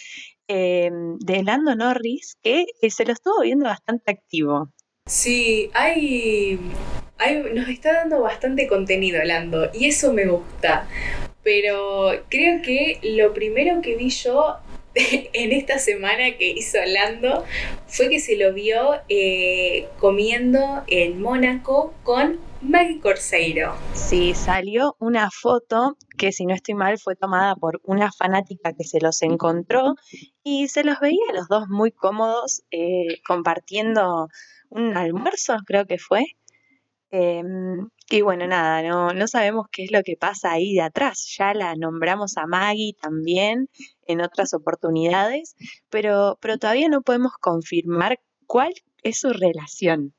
eh, 0.49 0.91
de 1.19 1.43
Lando 1.43 1.75
Norris, 1.75 2.37
que 2.43 2.65
se 2.89 3.05
lo 3.05 3.13
estuvo 3.13 3.43
viendo 3.43 3.65
bastante 3.67 4.11
activo. 4.11 4.71
Sí, 5.07 5.71
hay, 5.75 6.59
hay, 7.19 7.43
nos 7.55 7.69
está 7.69 7.93
dando 7.93 8.21
bastante 8.21 8.67
contenido 8.67 9.23
Lando 9.25 9.71
y 9.75 9.87
eso 9.87 10.13
me 10.13 10.27
gusta 10.27 10.89
pero 11.45 12.11
creo 12.31 12.63
que 12.63 12.99
lo 13.03 13.33
primero 13.35 13.81
que 13.83 13.95
vi 13.95 14.09
yo 14.09 14.57
en 15.33 15.53
esta 15.53 15.79
semana 15.79 16.37
que 16.39 16.51
hizo 16.51 16.79
Lando 16.87 17.45
fue 17.87 18.09
que 18.09 18.21
se 18.21 18.37
lo 18.37 18.53
vio 18.53 18.95
eh, 19.09 19.89
comiendo 19.99 20.85
en 20.87 21.21
Mónaco 21.21 21.93
con 22.03 22.39
Maggie 22.61 23.01
Corseiro. 23.01 23.75
Sí, 23.93 24.35
salió 24.35 24.97
una 24.99 25.31
foto 25.31 25.97
que 26.17 26.33
si 26.33 26.47
no 26.47 26.55
estoy 26.55 26.75
mal 26.75 26.99
fue 26.99 27.17
tomada 27.17 27.57
por 27.57 27.81
una 27.85 28.11
fanática 28.13 28.73
que 28.73 28.85
se 28.85 29.01
los 29.01 29.21
encontró 29.23 29.95
y 30.43 30.69
se 30.69 30.85
los 30.85 31.01
veía 31.01 31.25
los 31.35 31.49
dos 31.49 31.69
muy 31.69 31.91
cómodos 31.91 32.63
eh, 32.71 33.21
compartiendo 33.27 34.29
un 34.71 34.97
almuerzo, 34.97 35.57
creo 35.67 35.87
que 35.87 35.99
fue. 35.99 36.25
Em, 37.11 37.89
y 38.11 38.21
bueno, 38.21 38.47
nada, 38.47 38.83
no, 38.83 39.13
no 39.15 39.27
sabemos 39.27 39.67
qué 39.71 39.85
es 39.85 39.91
lo 39.91 40.03
que 40.03 40.17
pasa 40.17 40.53
ahí 40.53 40.75
de 40.75 40.83
atrás. 40.83 41.35
Ya 41.39 41.55
la 41.55 41.75
nombramos 41.75 42.37
a 42.37 42.47
Maggie 42.47 42.95
también 43.01 43.69
en 44.07 44.21
otras 44.21 44.53
oportunidades, 44.55 45.57
pero, 45.89 46.39
pero 46.41 46.59
todavía 46.59 46.89
no 46.89 47.03
podemos 47.03 47.33
confirmar 47.41 48.21
cuál 48.47 48.75
es 49.03 49.21
su 49.21 49.33
relación. 49.33 50.15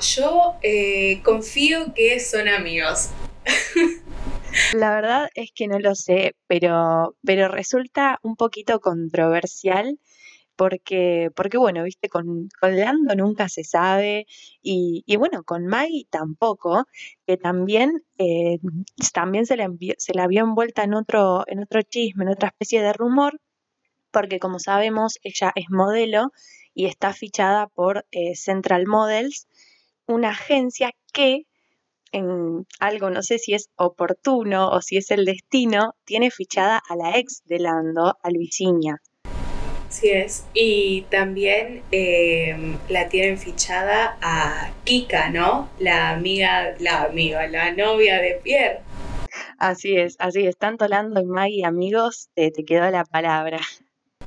Yo 0.00 0.54
eh, 0.62 1.20
confío 1.22 1.92
que 1.94 2.18
son 2.20 2.48
amigos. 2.48 3.10
La 4.74 4.94
verdad 4.94 5.28
es 5.34 5.50
que 5.54 5.68
no 5.68 5.78
lo 5.78 5.94
sé, 5.94 6.34
pero, 6.46 7.16
pero 7.24 7.48
resulta 7.48 8.18
un 8.22 8.34
poquito 8.36 8.80
controversial 8.80 9.98
porque, 10.60 11.30
porque 11.34 11.56
bueno, 11.56 11.82
viste, 11.84 12.10
con, 12.10 12.50
Lando 12.60 13.14
nunca 13.14 13.48
se 13.48 13.64
sabe 13.64 14.26
y, 14.60 15.02
y, 15.06 15.16
bueno, 15.16 15.42
con 15.42 15.66
Maggie 15.66 16.06
tampoco, 16.10 16.84
que 17.26 17.38
también, 17.38 18.04
eh, 18.18 18.58
también 19.14 19.46
se, 19.46 19.56
la 19.56 19.70
se 19.96 20.12
la 20.12 20.26
vio 20.26 20.42
envuelta 20.42 20.84
en 20.84 20.92
otro, 20.92 21.44
en 21.46 21.60
otro 21.60 21.80
chisme, 21.80 22.24
en 22.24 22.32
otra 22.32 22.48
especie 22.48 22.82
de 22.82 22.92
rumor, 22.92 23.40
porque 24.10 24.38
como 24.38 24.58
sabemos, 24.58 25.18
ella 25.22 25.50
es 25.54 25.70
modelo 25.70 26.30
y 26.74 26.84
está 26.84 27.14
fichada 27.14 27.66
por 27.68 28.04
eh, 28.10 28.34
Central 28.34 28.86
Models, 28.86 29.48
una 30.06 30.28
agencia 30.28 30.90
que 31.14 31.46
en 32.12 32.66
algo, 32.80 33.08
no 33.08 33.22
sé 33.22 33.38
si 33.38 33.54
es 33.54 33.70
oportuno 33.76 34.68
o 34.68 34.82
si 34.82 34.98
es 34.98 35.10
el 35.10 35.24
destino, 35.24 35.94
tiene 36.04 36.30
fichada 36.30 36.82
a 36.86 36.96
la 36.96 37.16
ex 37.16 37.44
de 37.46 37.60
Lando, 37.60 38.18
a 38.22 38.30
Luisiña. 38.30 39.00
Así 39.90 40.08
es. 40.08 40.46
Y 40.54 41.02
también 41.10 41.82
eh, 41.90 42.76
la 42.88 43.08
tienen 43.08 43.38
fichada 43.38 44.16
a 44.22 44.70
Kika, 44.84 45.30
¿no? 45.30 45.68
La 45.80 46.10
amiga, 46.10 46.76
la 46.78 47.02
amiga, 47.02 47.48
la 47.48 47.72
novia 47.72 48.20
de 48.20 48.40
Pierre. 48.42 48.78
Así 49.58 49.96
es, 49.96 50.14
así 50.20 50.46
es. 50.46 50.56
Tanto 50.56 50.86
Lando 50.86 51.20
y 51.20 51.26
Maggie, 51.26 51.64
amigos, 51.64 52.30
te, 52.34 52.52
te 52.52 52.64
quedó 52.64 52.88
la 52.90 53.04
palabra. 53.04 53.58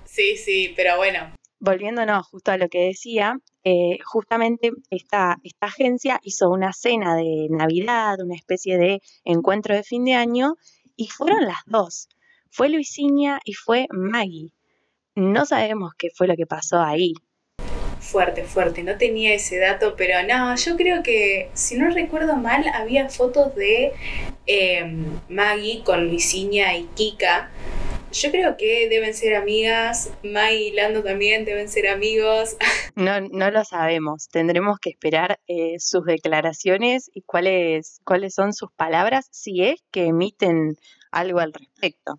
Sí, 0.03 0.36
sí, 0.36 0.74
pero 0.75 0.98
bueno, 0.98 1.32
volviéndonos 1.63 2.27
justo 2.27 2.51
a 2.51 2.58
lo 2.58 2.67
que 2.67 2.88
decía, 2.88 3.39
eh, 3.63 3.98
justamente 4.03 4.72
esta, 4.89 5.38
esta 5.43 5.67
agencia 5.67 6.20
hizo 6.22 6.50
una 6.50 6.74
cena 6.74 7.15
de 7.15 7.48
Navidad, 7.50 8.20
una 8.20 8.36
especie 8.36 8.77
de 8.77 9.01
encuentro 9.24 9.74
de 9.74 9.84
fin 9.84 10.03
de 10.03 10.15
año, 10.15 10.55
y 10.98 11.08
fueron 11.08 11.46
las 11.46 11.63
dos. 11.65 12.10
Fue 12.51 12.67
Luisiña 12.67 13.39
y 13.46 13.53
fue 13.53 13.88
Maggie. 13.91 14.51
No 15.15 15.46
sabemos 15.46 15.91
qué 15.98 16.10
fue 16.15 16.27
lo 16.27 16.36
que 16.36 16.46
pasó 16.46 16.82
ahí. 16.82 17.13
Fuerte, 18.00 18.43
fuerte. 18.43 18.84
No 18.84 18.98
tenía 18.98 19.34
ese 19.34 19.58
dato, 19.58 19.96
pero 19.96 20.15
no, 20.27 20.55
yo 20.55 20.75
creo 20.75 21.03
que, 21.03 21.50
si 21.53 21.77
no 21.77 21.89
recuerdo 21.89 22.36
mal, 22.36 22.65
había 22.74 23.10
fotos 23.10 23.55
de 23.55 23.93
eh, 24.48 24.86
Maggie 25.29 25.84
con 25.84 26.08
Luisiña 26.08 26.75
y 26.75 26.84
Kika 26.96 27.50
yo 28.13 28.29
creo 28.32 28.58
que 28.58 28.88
deben 28.89 29.13
ser 29.13 29.36
amigas, 29.36 30.12
Mai 30.24 30.67
y 30.67 30.72
Lando 30.72 31.03
también 31.03 31.46
deben 31.46 31.67
ser 31.67 31.88
amigos. 31.88 32.55
No, 32.96 33.20
no 33.22 33.50
lo 33.50 33.65
sabemos, 33.65 34.29
tendremos 34.29 34.77
que 34.77 34.91
esperar 34.91 35.39
eh, 35.48 35.79
sus 35.79 36.05
declaraciones 36.05 37.10
y 37.12 37.24
cuáles, 37.24 38.01
cuáles 38.03 38.36
son 38.36 38.53
sus 38.53 38.72
palabras, 38.72 39.29
si 39.32 39.63
es 39.63 39.84
que 39.89 40.05
emiten 40.05 40.77
algo 41.12 41.39
al 41.39 41.53
respecto. 41.53 42.13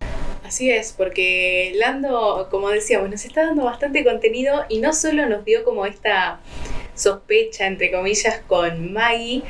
Así 0.45 0.69
es, 0.69 0.93
porque 0.93 1.71
Lando, 1.75 2.47
como 2.51 2.69
decíamos, 2.69 3.09
nos 3.09 3.25
está 3.25 3.47
dando 3.47 3.63
bastante 3.63 4.03
contenido 4.03 4.63
y 4.69 4.79
no 4.79 4.93
solo 4.93 5.25
nos 5.25 5.43
dio 5.43 5.63
como 5.63 5.87
esta 5.87 6.39
sospecha, 6.93 7.65
entre 7.65 7.91
comillas, 7.91 8.41
con 8.47 8.93
Maggie, 8.93 9.41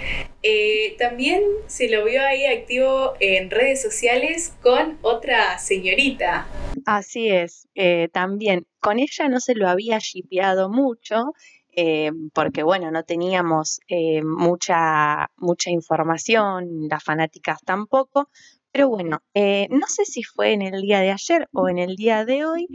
eh, 0.41 0.95
también 0.97 1.43
se 1.67 1.89
lo 1.89 2.05
vio 2.05 2.23
ahí 2.23 2.45
activo 2.45 3.15
en 3.19 3.51
redes 3.51 3.81
sociales 3.81 4.55
con 4.61 4.97
otra 5.01 5.59
señorita. 5.59 6.47
Así 6.85 7.27
es, 7.27 7.67
eh, 7.75 8.07
también 8.13 8.65
con 8.79 8.97
ella 8.97 9.27
no 9.27 9.41
se 9.41 9.53
lo 9.53 9.67
había 9.67 9.97
shipeado 9.99 10.69
mucho, 10.69 11.33
eh, 11.75 12.11
porque 12.33 12.63
bueno, 12.63 12.89
no 12.89 13.03
teníamos 13.03 13.81
mucha, 14.23 15.29
mucha 15.35 15.71
información, 15.71 16.87
las 16.89 17.03
fanáticas 17.03 17.59
tampoco, 17.65 18.29
pero 18.75 18.89
bueno, 18.89 19.23
no 19.33 19.87
sé 19.87 20.03
si 20.03 20.21
fue 20.23 20.51
en 20.51 20.61
el 20.61 20.81
día 20.81 20.99
de 20.99 21.09
ayer 21.09 21.47
o 21.53 21.69
en 21.69 21.77
el 21.77 21.95
día 21.95 22.25
de 22.25 22.43
hoy, 22.43 22.67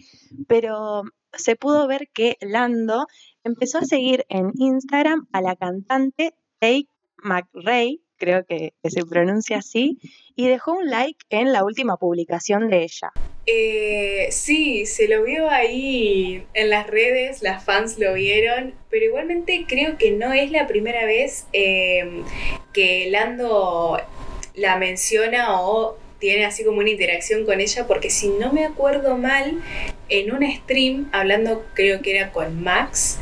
pero 0.49 1.03
se 1.35 1.57
pudo 1.57 1.87
ver 1.87 2.09
que 2.15 2.39
Lando 2.41 3.07
empezó 3.45 3.81
a 3.81 3.85
seguir 3.85 4.25
en 4.31 4.51
Instagram 4.55 5.29
a 5.31 5.43
la 5.43 5.57
cantante 5.57 6.33
Take 6.59 6.87
McRae, 7.23 7.99
creo 8.17 8.47
que, 8.47 8.73
se 8.83 9.05
pronuncia 9.05 9.59
así, 9.59 9.99
y 10.35 10.49
dejó 10.49 10.73
un 10.73 10.89
like 10.89 11.19
en 11.29 11.53
la 11.53 11.65
última 11.65 11.99
publicación 11.99 12.71
de 12.71 12.85
ella. 12.85 13.13
Eh, 13.45 14.29
sí, 14.31 14.87
se 14.87 15.07
lo 15.07 15.23
vio 15.25 15.51
ahí 15.51 16.47
en 16.55 16.71
las 16.71 16.87
redes, 16.87 17.43
las 17.43 17.63
fans 17.63 17.99
lo 17.99 18.15
vieron, 18.15 18.73
pero 18.89 19.05
igualmente 19.05 19.67
creo 19.69 19.99
que 19.99 20.13
no 20.13 20.33
es 20.33 20.51
la 20.51 20.67
primera 20.67 21.05
vez 21.05 21.47
eh, 21.53 22.23
que 22.73 23.11
Lando 23.11 23.99
la 24.61 24.77
menciona 24.77 25.61
o 25.61 25.97
tiene 26.19 26.45
así 26.45 26.65
como 26.65 26.79
una 26.79 26.91
interacción 26.91 27.45
con 27.47 27.61
ella, 27.61 27.87
porque 27.87 28.11
si 28.11 28.29
no 28.29 28.53
me 28.53 28.65
acuerdo 28.67 29.17
mal, 29.17 29.63
en 30.09 30.33
un 30.33 30.43
stream, 30.53 31.09
hablando 31.13 31.65
creo 31.75 32.03
que 32.03 32.17
era 32.17 32.31
con 32.31 32.63
Max, 32.63 33.19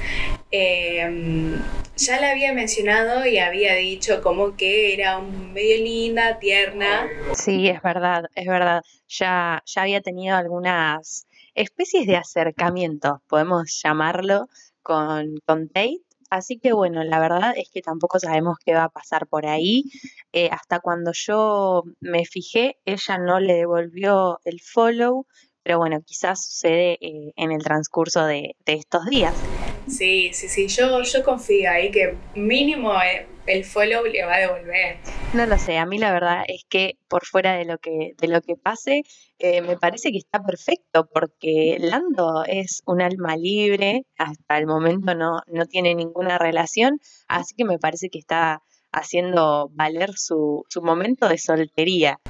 em, 0.51 1.63
ya 1.97 2.21
la 2.21 2.31
había 2.33 2.53
mencionado 2.53 3.25
y 3.25 3.39
había 3.39 3.75
dicho 3.75 4.21
como 4.21 4.57
que 4.57 4.95
era 4.95 5.19
un 5.19 5.53
medio 5.53 5.77
linda, 5.77 6.39
tierna. 6.39 7.09
Sí, 7.35 7.69
es 7.69 7.81
verdad, 7.83 8.25
es 8.35 8.47
verdad. 8.47 8.83
Ya, 9.09 9.63
ya 9.65 9.83
había 9.83 10.01
tenido 10.01 10.37
algunas 10.37 11.27
especies 11.55 12.07
de 12.07 12.17
acercamiento, 12.17 13.23
podemos 13.29 13.81
llamarlo, 13.83 14.49
con, 14.83 15.39
con 15.45 15.69
Tate 15.69 16.01
Así 16.31 16.59
que 16.59 16.73
bueno, 16.73 17.03
la 17.05 17.21
verdad 17.21 17.55
es 17.57 17.71
que 17.73 17.81
tampoco 17.81 18.19
sabemos 18.19 18.59
qué 18.65 18.75
va 18.75 18.85
a 18.85 18.89
pasar 18.91 19.27
por 19.27 19.47
ahí. 19.47 19.85
Eh, 20.33 20.49
hasta 20.53 20.81
cuando 20.81 21.13
yo 21.15 21.85
me 22.01 22.25
fijé, 22.27 22.79
ella 22.85 23.19
no 23.19 23.41
le 23.41 23.55
devolvió 23.55 24.39
el 24.45 24.61
follow, 24.61 25.27
pero 25.63 25.79
bueno, 25.79 26.01
quizás 26.05 26.45
sucede 26.45 26.99
eh, 27.01 27.33
en 27.37 27.53
el 27.53 27.63
transcurso 27.63 28.25
de, 28.27 28.57
de, 28.67 28.75
estos 28.75 29.07
días. 29.07 29.49
Sí, 29.89 30.31
sí, 30.33 30.49
sí, 30.49 30.69
yo, 30.69 31.03
yo 31.03 31.25
confío 31.25 31.71
ahí 31.71 31.91
que 31.91 32.15
mínimo 32.35 32.93
eh, 33.03 33.27
el 33.47 33.65
follow 33.65 34.05
le 34.05 34.25
va 34.25 34.35
a 34.35 34.39
devolver. 34.39 34.99
No 35.35 35.47
lo 35.47 35.59
sé, 35.59 35.79
a 35.79 35.87
mí 35.87 35.99
la 35.99 36.13
verdad 36.13 36.45
es 36.47 36.65
que 36.69 36.99
por 37.09 37.25
fuera 37.25 37.55
de 37.55 37.65
lo 37.65 37.79
que, 37.79 38.15
de 38.19 38.29
lo 38.29 38.41
que 38.43 38.57
pase, 38.57 39.03
eh, 39.39 39.63
me 39.63 39.77
parece 39.77 40.11
que 40.11 40.19
está 40.19 40.43
perfecto 40.43 41.09
porque 41.13 41.79
Lando 41.81 42.45
es 42.47 42.83
un 42.87 43.01
alma 43.01 43.37
libre, 43.37 44.05
hasta 44.19 44.59
el 44.59 44.67
momento 44.67 45.15
no, 45.15 45.41
no 45.47 45.67
tiene 45.67 45.95
ninguna 45.95 46.39
relación, 46.39 46.99
así 47.27 47.55
que 47.57 47.65
me 47.65 47.79
parece 47.79 48.11
que 48.11 48.19
está 48.19 48.63
haciendo 48.93 49.71
valer 49.73 50.13
su, 50.15 50.65
su, 50.69 50.83
momento 50.83 51.29
de 51.29 51.39
soltería. 51.39 52.21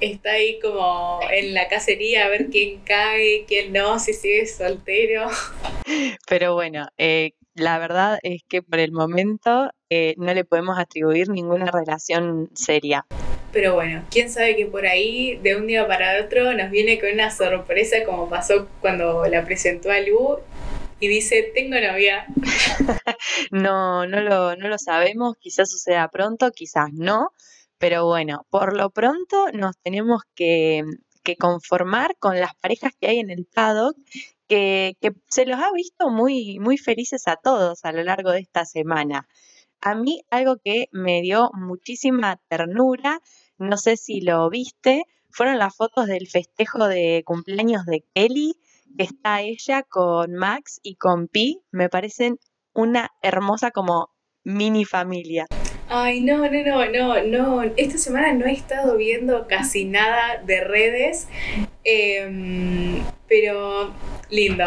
Está 0.00 0.32
ahí 0.32 0.58
como 0.60 1.20
en 1.30 1.54
la 1.54 1.68
cacería 1.68 2.26
a 2.26 2.28
ver 2.28 2.48
quién 2.50 2.80
cae, 2.84 3.44
quién 3.46 3.72
no, 3.72 3.98
si 3.98 4.12
sigue 4.12 4.46
soltero. 4.46 5.28
Pero 6.28 6.54
bueno, 6.54 6.88
eh, 6.98 7.32
la 7.54 7.78
verdad 7.78 8.18
es 8.22 8.42
que 8.48 8.62
por 8.62 8.78
el 8.78 8.92
momento 8.92 9.70
eh, 9.90 10.14
no 10.16 10.32
le 10.32 10.44
podemos 10.44 10.78
atribuir 10.78 11.28
ninguna 11.28 11.70
relación 11.70 12.50
seria. 12.54 13.06
Pero 13.52 13.74
bueno, 13.74 14.04
quién 14.10 14.30
sabe 14.30 14.56
que 14.56 14.66
por 14.66 14.86
ahí 14.86 15.36
de 15.42 15.56
un 15.56 15.66
día 15.66 15.86
para 15.86 16.22
otro 16.22 16.52
nos 16.52 16.70
viene 16.70 17.00
con 17.00 17.10
una 17.10 17.30
sorpresa 17.30 17.96
como 18.04 18.28
pasó 18.28 18.68
cuando 18.80 19.26
la 19.26 19.44
presentó 19.44 19.90
a 19.90 20.00
Lu 20.00 20.38
y 21.00 21.08
dice, 21.08 21.50
tengo 21.54 21.76
novia. 21.80 22.26
no, 23.50 24.06
no 24.06 24.20
lo, 24.20 24.56
no 24.56 24.68
lo 24.68 24.78
sabemos, 24.78 25.34
quizás 25.38 25.70
suceda 25.70 26.08
pronto, 26.08 26.50
quizás 26.50 26.88
no, 26.92 27.30
pero 27.78 28.06
bueno, 28.06 28.46
por 28.50 28.76
lo 28.76 28.90
pronto 28.90 29.46
nos 29.52 29.76
tenemos 29.78 30.22
que, 30.34 30.82
que 31.22 31.36
conformar 31.36 32.16
con 32.18 32.40
las 32.40 32.54
parejas 32.56 32.92
que 32.98 33.08
hay 33.08 33.18
en 33.20 33.30
el 33.30 33.46
paddock 33.46 33.96
que, 34.48 34.96
se 35.28 35.46
los 35.46 35.60
ha 35.60 35.72
visto 35.72 36.10
muy, 36.10 36.58
muy 36.58 36.78
felices 36.78 37.28
a 37.28 37.36
todos 37.36 37.84
a 37.84 37.92
lo 37.92 38.02
largo 38.02 38.32
de 38.32 38.40
esta 38.40 38.64
semana. 38.64 39.28
A 39.80 39.94
mí 39.94 40.22
algo 40.30 40.56
que 40.56 40.88
me 40.90 41.20
dio 41.20 41.50
muchísima 41.54 42.40
ternura, 42.48 43.20
no 43.58 43.76
sé 43.76 43.96
si 43.96 44.20
lo 44.20 44.48
viste, 44.50 45.04
fueron 45.30 45.58
las 45.58 45.76
fotos 45.76 46.06
del 46.06 46.26
festejo 46.26 46.88
de 46.88 47.22
cumpleaños 47.24 47.84
de 47.84 48.04
Kelly, 48.14 48.54
que 48.54 48.67
está 49.04 49.42
ella 49.42 49.82
con 49.82 50.34
Max 50.34 50.80
y 50.82 50.96
con 50.96 51.28
Pi, 51.28 51.60
me 51.70 51.88
parecen 51.88 52.38
una 52.74 53.10
hermosa 53.22 53.70
como 53.70 54.10
mini 54.44 54.84
familia. 54.84 55.46
Ay, 55.90 56.20
no, 56.20 56.38
no, 56.38 56.62
no, 56.62 56.90
no, 56.90 57.22
no. 57.22 57.62
Esta 57.76 57.96
semana 57.96 58.32
no 58.34 58.44
he 58.44 58.52
estado 58.52 58.96
viendo 58.96 59.46
casi 59.48 59.86
nada 59.86 60.42
de 60.44 60.62
redes, 60.62 61.28
em, 61.82 63.02
pero 63.26 63.94
lindo. 64.28 64.64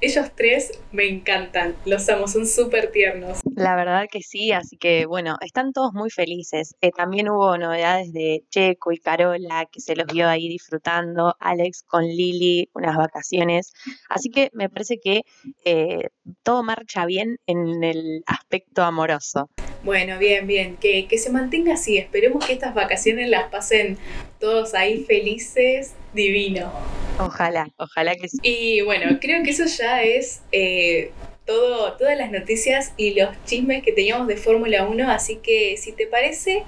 Ellos 0.00 0.26
tres 0.34 0.80
me 0.90 1.08
encantan, 1.08 1.76
los 1.84 2.08
amo, 2.08 2.26
son 2.26 2.46
súper 2.46 2.90
tiernos. 2.90 3.40
La 3.60 3.76
verdad 3.76 4.06
que 4.10 4.22
sí, 4.22 4.52
así 4.52 4.78
que 4.78 5.04
bueno, 5.04 5.36
están 5.42 5.74
todos 5.74 5.92
muy 5.92 6.08
felices. 6.08 6.74
Eh, 6.80 6.92
también 6.92 7.28
hubo 7.28 7.58
novedades 7.58 8.10
de 8.12 8.42
Checo 8.48 8.90
y 8.90 8.98
Carola, 8.98 9.66
que 9.70 9.80
se 9.80 9.94
los 9.94 10.06
vio 10.06 10.28
ahí 10.28 10.48
disfrutando, 10.48 11.36
Alex 11.38 11.82
con 11.82 12.04
Lili, 12.06 12.70
unas 12.72 12.96
vacaciones. 12.96 13.74
Así 14.08 14.30
que 14.30 14.48
me 14.54 14.70
parece 14.70 14.98
que 14.98 15.24
eh, 15.66 16.08
todo 16.42 16.62
marcha 16.62 17.04
bien 17.04 17.36
en 17.46 17.84
el 17.84 18.22
aspecto 18.26 18.82
amoroso. 18.82 19.50
Bueno, 19.82 20.18
bien, 20.18 20.46
bien, 20.46 20.78
que, 20.78 21.06
que 21.06 21.18
se 21.18 21.28
mantenga 21.28 21.74
así. 21.74 21.98
Esperemos 21.98 22.46
que 22.46 22.54
estas 22.54 22.74
vacaciones 22.74 23.28
las 23.28 23.50
pasen 23.50 23.98
todos 24.38 24.72
ahí 24.72 25.04
felices, 25.04 25.92
divino. 26.14 26.72
Ojalá, 27.18 27.68
ojalá 27.76 28.14
que 28.16 28.28
sí. 28.28 28.38
Y 28.42 28.80
bueno, 28.80 29.18
creo 29.20 29.42
que 29.42 29.50
eso 29.50 29.66
ya 29.66 30.02
es 30.02 30.40
eh, 30.50 31.10
todo, 31.50 31.94
todas 31.94 32.16
las 32.16 32.30
noticias 32.30 32.92
y 32.96 33.14
los 33.14 33.30
chismes 33.44 33.82
que 33.82 33.90
teníamos 33.90 34.28
de 34.28 34.36
Fórmula 34.36 34.86
1, 34.86 35.10
así 35.10 35.36
que 35.36 35.76
si 35.76 35.90
te 35.90 36.06
parece, 36.06 36.62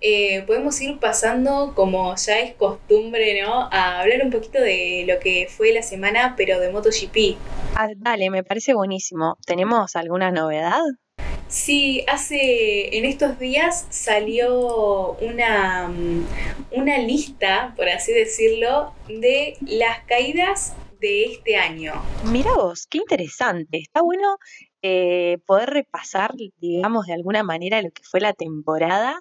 eh, 0.00 0.42
podemos 0.46 0.80
ir 0.80 0.98
pasando, 0.98 1.74
como 1.74 2.16
ya 2.16 2.40
es 2.40 2.54
costumbre, 2.54 3.42
¿no? 3.42 3.68
A 3.70 4.00
hablar 4.00 4.22
un 4.24 4.30
poquito 4.30 4.58
de 4.58 5.04
lo 5.06 5.20
que 5.20 5.48
fue 5.50 5.74
la 5.74 5.82
semana, 5.82 6.32
pero 6.34 6.58
de 6.60 6.70
MotoGP. 6.70 7.36
Ah, 7.74 7.88
dale, 7.94 8.30
me 8.30 8.42
parece 8.42 8.72
buenísimo. 8.72 9.36
¿Tenemos 9.46 9.96
alguna 9.96 10.30
novedad? 10.30 10.80
Sí, 11.48 12.02
hace 12.08 12.96
en 12.96 13.04
estos 13.04 13.38
días 13.38 13.86
salió 13.90 15.12
una, 15.20 15.88
mm, 15.88 16.26
una 16.70 16.96
lista, 16.96 17.74
por 17.76 17.90
así 17.90 18.14
decirlo, 18.14 18.94
de 19.08 19.58
las 19.60 19.98
caídas 20.06 20.72
de 21.02 21.24
este 21.24 21.56
año. 21.56 21.92
Mira 22.30 22.54
vos, 22.54 22.86
qué 22.86 22.98
interesante. 22.98 23.78
Está 23.78 24.00
bueno 24.02 24.38
eh, 24.82 25.38
poder 25.44 25.70
repasar, 25.70 26.32
digamos, 26.58 27.06
de 27.06 27.12
alguna 27.12 27.42
manera 27.42 27.82
lo 27.82 27.90
que 27.90 28.04
fue 28.04 28.20
la 28.20 28.32
temporada 28.32 29.20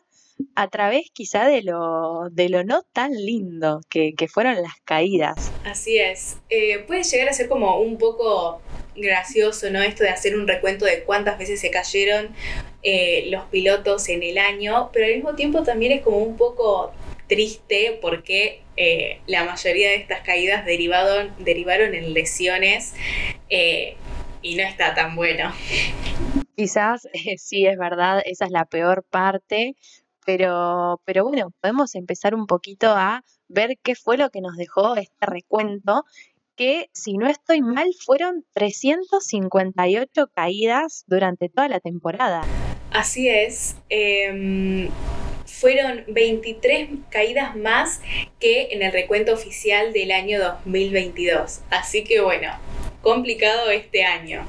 a 0.55 0.67
través 0.69 1.09
quizá 1.11 1.45
de 1.45 1.63
lo, 1.63 2.29
de 2.31 2.49
lo 2.49 2.63
no 2.63 2.83
tan 2.93 3.11
lindo 3.11 3.81
que, 3.89 4.13
fueron 4.31 4.61
las 4.61 4.73
caídas. 4.85 5.51
Así 5.65 5.97
es. 5.97 6.37
Eh, 6.49 6.79
puede 6.87 7.03
llegar 7.03 7.29
a 7.29 7.33
ser 7.33 7.49
como 7.49 7.79
un 7.79 7.97
poco 7.97 8.61
gracioso, 8.95 9.69
¿no? 9.71 9.81
Esto 9.81 10.03
de 10.03 10.09
hacer 10.09 10.35
un 10.35 10.47
recuento 10.47 10.85
de 10.85 11.03
cuántas 11.03 11.37
veces 11.37 11.59
se 11.59 11.71
cayeron 11.71 12.29
eh, 12.83 13.25
los 13.29 13.43
pilotos 13.45 14.07
en 14.09 14.23
el 14.23 14.37
año, 14.37 14.89
pero 14.93 15.05
al 15.05 15.15
mismo 15.15 15.35
tiempo 15.35 15.63
también 15.63 15.91
es 15.93 16.01
como 16.01 16.17
un 16.17 16.37
poco 16.37 16.91
triste 17.31 17.97
porque 18.01 18.61
eh, 18.75 19.21
la 19.25 19.45
mayoría 19.45 19.87
de 19.87 19.95
estas 19.95 20.19
caídas 20.19 20.65
derivaron, 20.65 21.33
derivaron 21.39 21.95
en 21.95 22.13
lesiones 22.13 22.93
eh, 23.49 23.95
y 24.41 24.55
no 24.55 24.63
está 24.63 24.93
tan 24.93 25.15
bueno. 25.15 25.53
Quizás 26.57 27.07
sí 27.37 27.65
es 27.65 27.77
verdad, 27.77 28.21
esa 28.25 28.43
es 28.43 28.51
la 28.51 28.65
peor 28.65 29.05
parte, 29.09 29.77
pero, 30.25 31.01
pero 31.05 31.23
bueno, 31.23 31.53
podemos 31.61 31.95
empezar 31.95 32.35
un 32.35 32.47
poquito 32.47 32.89
a 32.89 33.23
ver 33.47 33.77
qué 33.81 33.95
fue 33.95 34.17
lo 34.17 34.29
que 34.29 34.41
nos 34.41 34.57
dejó 34.57 34.97
este 34.97 35.25
recuento 35.25 36.03
que, 36.57 36.89
si 36.91 37.13
no 37.13 37.27
estoy 37.29 37.61
mal, 37.61 37.87
fueron 38.05 38.43
358 38.55 40.27
caídas 40.35 41.05
durante 41.07 41.47
toda 41.47 41.69
la 41.69 41.79
temporada. 41.79 42.41
Así 42.91 43.29
es. 43.29 43.77
Em, 43.87 44.89
fueron 45.61 46.03
23 46.07 46.89
caídas 47.11 47.55
más 47.55 48.01
que 48.39 48.69
en 48.71 48.81
el 48.81 48.91
recuento 48.91 49.31
oficial 49.31 49.93
del 49.93 50.11
año 50.11 50.39
2022. 50.39 51.61
Así 51.69 52.03
que 52.03 52.19
bueno, 52.19 52.49
complicado 53.03 53.69
este 53.69 54.03
año. 54.03 54.43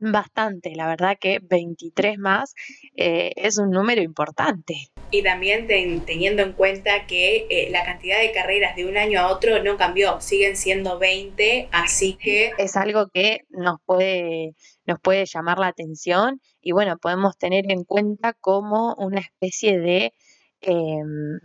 Bastante, 0.00 0.74
la 0.74 0.88
verdad 0.88 1.16
que 1.18 1.38
23 1.40 2.18
más 2.18 2.54
eh, 2.96 3.30
es 3.36 3.58
un 3.58 3.70
número 3.70 4.02
importante. 4.02 4.90
Y 5.12 5.22
también 5.22 5.68
teniendo 5.68 6.42
en 6.42 6.52
cuenta 6.52 7.06
que 7.06 7.46
eh, 7.48 7.68
la 7.70 7.84
cantidad 7.84 8.20
de 8.20 8.32
carreras 8.32 8.74
de 8.74 8.86
un 8.86 8.96
año 8.96 9.20
a 9.20 9.28
otro 9.28 9.62
no 9.62 9.76
cambió, 9.76 10.20
siguen 10.20 10.56
siendo 10.56 10.98
20, 10.98 11.68
así 11.70 12.14
que... 12.14 12.50
Es 12.58 12.76
algo 12.76 13.06
que 13.14 13.42
nos 13.50 13.78
puede, 13.86 14.56
nos 14.84 14.98
puede 15.00 15.26
llamar 15.26 15.60
la 15.60 15.68
atención 15.68 16.40
y 16.60 16.72
bueno, 16.72 16.98
podemos 16.98 17.38
tener 17.38 17.70
en 17.70 17.84
cuenta 17.84 18.34
como 18.34 18.96
una 18.98 19.20
especie 19.20 19.78
de 19.78 20.12
em, 20.60 21.38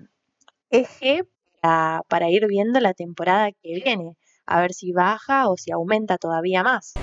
eje 0.69 1.23
para, 1.61 2.01
para 2.07 2.29
ir 2.29 2.47
viendo 2.47 2.79
la 2.79 2.93
temporada 2.93 3.51
que 3.51 3.81
viene, 3.83 4.15
a 4.45 4.61
ver 4.61 4.73
si 4.73 4.91
baja 4.91 5.49
o 5.49 5.57
si 5.57 5.71
aumenta 5.71 6.17
todavía 6.17 6.63
más. 6.63 6.93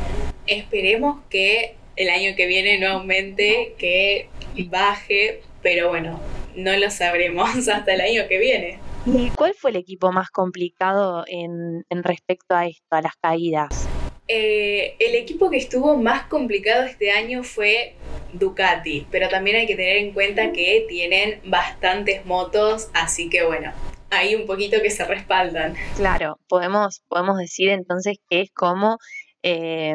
Esperemos 0.47 1.21
que 1.29 1.77
el 1.97 2.11
año 2.11 2.37
que 2.37 2.47
viene 2.47 2.79
no 2.79 2.89
aumente, 2.89 3.75
que 3.77 4.29
baje, 4.67 5.43
pero 5.63 5.89
bueno, 5.89 6.21
no 6.55 6.77
lo 6.77 6.91
sabremos 6.91 7.49
hasta 7.69 7.95
el 7.95 8.01
año 8.01 8.29
que 8.29 8.39
viene. 8.39 8.79
¿Y 9.07 9.31
cuál 9.31 9.55
fue 9.55 9.71
el 9.71 9.77
equipo 9.77 10.13
más 10.13 10.31
complicado 10.31 11.25
en, 11.27 11.85
respecto 11.91 12.55
a 12.55 12.67
esto, 12.67 12.87
a 12.91 13.03
las 13.03 13.17
caídas? 13.17 13.89
Eh, 14.27 14.95
el 14.99 15.15
equipo 15.15 15.51
que 15.51 15.57
estuvo 15.57 15.97
más 15.97 16.25
complicado 16.25 16.85
este 16.85 17.11
año 17.11 17.43
fue 17.43 17.95
Ducati, 18.33 19.07
pero 19.11 19.29
también 19.29 19.57
hay 19.57 19.67
que 19.67 19.77
tener 19.77 19.97
en 19.97 20.13
cuenta 20.13 20.53
que 20.53 20.87
tienen 20.89 21.41
bastantes 21.45 22.25
motos, 22.27 22.89
así 22.95 23.29
que 23.29 23.45
bueno, 23.45 23.73
hay 24.11 24.35
un 24.35 24.47
poquito 24.47 24.81
que 24.83 24.91
se 24.91 25.05
respaldan. 25.05 25.75
Claro, 25.97 26.39
podemos, 26.49 27.03
podemos 27.09 27.39
decir 27.39 27.71
entonces 27.71 28.19
que 28.29 28.43
es 28.43 28.51
como 28.53 28.99
eh, 29.43 29.95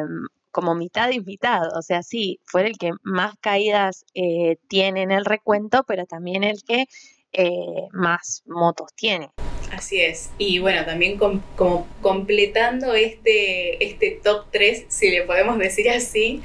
como 0.54 0.76
mitad 0.76 1.10
y 1.10 1.20
mitad, 1.20 1.62
o 1.76 1.82
sea, 1.82 2.04
sí, 2.04 2.38
fue 2.44 2.64
el 2.64 2.78
que 2.78 2.92
más 3.02 3.34
caídas 3.40 4.04
eh, 4.14 4.56
tiene 4.68 5.02
en 5.02 5.10
el 5.10 5.24
recuento, 5.24 5.82
pero 5.82 6.06
también 6.06 6.44
el 6.44 6.62
que 6.62 6.86
eh, 7.32 7.88
más 7.92 8.44
motos 8.46 8.94
tiene. 8.94 9.30
Así 9.76 10.00
es. 10.00 10.30
Y 10.38 10.60
bueno, 10.60 10.84
también 10.84 11.18
como 11.18 11.88
completando 12.00 12.94
este, 12.94 13.84
este 13.84 14.20
top 14.22 14.46
3, 14.50 14.86
si 14.88 15.10
le 15.10 15.22
podemos 15.22 15.58
decir 15.58 15.90
así, 15.90 16.42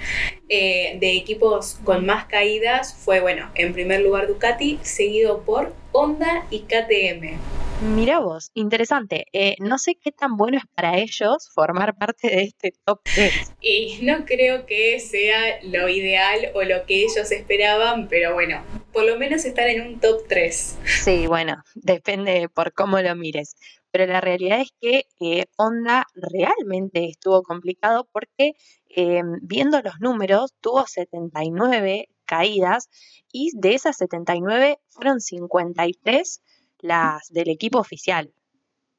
eh, 0.50 0.98
de 1.00 1.16
equipos 1.16 1.80
con 1.84 2.06
más 2.06 2.26
caídas, 2.26 2.96
fue 2.96 3.20
bueno, 3.20 3.50
en 3.56 3.74
primer 3.74 4.02
lugar 4.02 4.28
Ducati, 4.28 4.80
seguido 4.82 5.44
por 5.44 5.74
Honda 5.92 6.46
y 6.50 6.62
KTM. 6.62 7.38
Mira 7.82 8.20
vos, 8.20 8.52
interesante. 8.56 9.28
Eh, 9.32 9.56
no 9.60 9.78
sé 9.78 9.96
qué 9.96 10.12
tan 10.12 10.36
bueno 10.36 10.58
es 10.58 10.66
para 10.76 10.98
ellos 10.98 11.50
formar 11.54 11.96
parte 11.98 12.28
de 12.28 12.42
este 12.42 12.74
top 12.84 13.00
3. 13.04 13.54
Y 13.62 14.00
no 14.02 14.26
creo 14.26 14.66
que 14.66 15.00
sea 15.00 15.64
lo 15.64 15.88
ideal 15.88 16.52
o 16.56 16.64
lo 16.64 16.86
que 16.86 17.04
ellos 17.04 17.32
esperaban, 17.32 18.10
pero 18.10 18.34
bueno, 18.34 18.62
por 18.92 19.06
lo 19.06 19.18
menos 19.18 19.46
están 19.46 19.70
en 19.70 19.88
un 19.88 20.00
top 20.02 20.28
3. 20.28 20.78
Sí, 20.84 21.26
bueno, 21.28 21.64
depende 21.76 22.50
por 22.50 22.74
cómo 22.74 23.00
lo 23.00 23.16
mires. 23.16 23.56
Pero 23.92 24.06
la 24.08 24.20
realidad 24.20 24.60
es 24.60 24.72
que 24.82 25.06
eh, 25.22 25.46
Honda 25.56 26.06
realmente 26.16 27.06
estuvo 27.06 27.44
complicado 27.44 28.10
porque 28.12 28.56
eh, 28.90 29.22
viendo 29.42 29.82
los 29.82 30.02
números 30.02 30.54
tuvo 30.60 30.86
79 30.86 32.10
caídas 32.26 32.90
y 33.32 33.52
de 33.56 33.74
esas 33.74 33.98
79 33.98 34.80
fueron 34.90 35.22
53 35.22 36.42
las 36.82 37.30
del 37.30 37.50
equipo 37.50 37.80
oficial. 37.80 38.32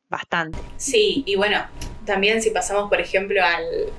Bastante. 0.09 0.59
Sí, 0.77 1.23
y 1.25 1.37
bueno, 1.37 1.65
también 2.05 2.43
si 2.43 2.51
pasamos, 2.51 2.89
por 2.89 3.01
ejemplo, 3.01 3.41
al, 3.45 3.93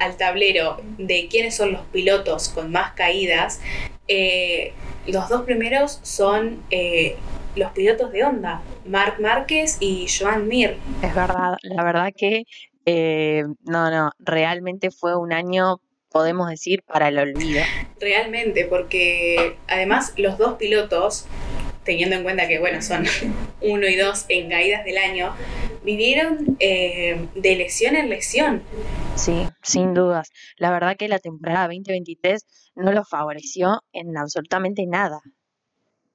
al, 0.00 0.16
tablero 0.16 0.80
de 0.96 1.28
quiénes 1.28 1.54
son 1.54 1.72
los 1.72 1.82
pilotos 1.86 2.48
con 2.48 2.72
más 2.72 2.92
caídas, 2.92 3.60
eh, 4.08 4.72
los 5.06 5.28
dos 5.28 5.42
primeros 5.42 6.00
son 6.02 6.62
eh, 6.70 7.16
los 7.54 7.70
pilotos 7.72 8.12
de 8.12 8.24
Honda, 8.24 8.62
Marc 8.86 9.20
Márquez 9.20 9.76
y 9.80 10.06
Joan 10.08 10.48
Mir. 10.48 10.78
Es 11.02 11.14
verdad, 11.14 11.56
la 11.62 11.84
verdad 11.84 12.12
que 12.16 12.44
eh, 12.86 13.44
no, 13.64 13.90
no, 13.90 14.10
realmente 14.18 14.90
fue 14.90 15.16
un 15.16 15.34
año 15.34 15.80
podemos 16.12 16.48
decir, 16.48 16.82
para 16.82 17.08
el 17.08 17.18
olvido. 17.18 17.62
Realmente, 17.98 18.66
porque 18.66 19.56
además 19.66 20.12
los 20.16 20.38
dos 20.38 20.54
pilotos 20.54 21.26
teniendo 21.84 22.16
en 22.16 22.22
cuenta 22.22 22.48
que, 22.48 22.58
bueno, 22.58 22.82
son 22.82 23.04
uno 23.60 23.86
y 23.86 23.96
dos 23.96 24.26
en 24.28 24.48
caídas 24.50 24.84
del 24.84 24.98
año, 24.98 25.34
vivieron 25.84 26.56
eh, 26.60 27.28
de 27.34 27.56
lesión 27.56 27.96
en 27.96 28.08
lesión. 28.08 28.62
Sí, 29.16 29.46
sin 29.62 29.94
dudas. 29.94 30.30
La 30.56 30.70
verdad 30.70 30.96
que 30.96 31.08
la 31.08 31.18
temporada 31.18 31.66
2023 31.66 32.46
no 32.76 32.92
los 32.92 33.08
favoreció 33.08 33.82
en 33.92 34.16
absolutamente 34.16 34.86
nada. 34.86 35.20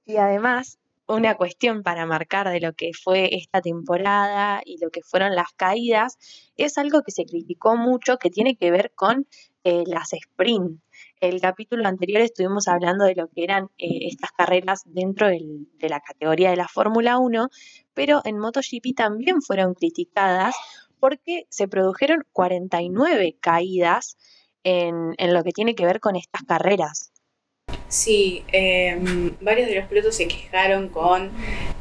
Y 0.05 0.17
además, 0.17 0.79
una 1.07 1.35
cuestión 1.35 1.83
para 1.83 2.05
marcar 2.05 2.49
de 2.49 2.59
lo 2.59 2.73
que 2.73 2.91
fue 2.93 3.35
esta 3.35 3.61
temporada 3.61 4.61
y 4.65 4.77
lo 4.79 4.89
que 4.89 5.01
fueron 5.01 5.35
las 5.35 5.51
caídas, 5.55 6.17
es 6.57 6.77
algo 6.77 7.01
que 7.03 7.11
se 7.11 7.25
criticó 7.25 7.77
mucho 7.77 8.17
que 8.17 8.29
tiene 8.29 8.55
que 8.55 8.71
ver 8.71 8.91
con 8.95 9.27
eh, 9.63 9.83
las 9.85 10.13
sprint. 10.13 10.81
El 11.19 11.41
capítulo 11.41 11.87
anterior 11.87 12.21
estuvimos 12.21 12.67
hablando 12.67 13.05
de 13.05 13.15
lo 13.15 13.27
que 13.27 13.43
eran 13.43 13.69
eh, 13.79 14.07
estas 14.07 14.31
carreras 14.31 14.83
dentro 14.85 15.27
de 15.27 15.89
la 15.89 15.99
categoría 15.99 16.51
de 16.51 16.57
la 16.57 16.67
Fórmula 16.67 17.17
1, 17.17 17.49
pero 17.95 18.21
en 18.23 18.37
MotoGP 18.37 18.95
también 18.95 19.41
fueron 19.41 19.73
criticadas 19.73 20.55
porque 20.99 21.45
se 21.49 21.67
produjeron 21.67 22.23
49 22.33 23.35
caídas 23.39 24.17
en, 24.63 25.15
lo 25.33 25.43
que 25.43 25.51
tiene 25.51 25.73
que 25.73 25.85
ver 25.85 25.99
con 25.99 26.15
estas 26.15 26.43
carreras. 26.43 27.11
Sí, 27.87 28.43
em, 28.51 29.35
varios 29.41 29.69
de 29.69 29.75
los 29.75 29.87
pilotos 29.87 30.15
se 30.15 30.27
quejaron 30.27 30.89
con 30.89 31.31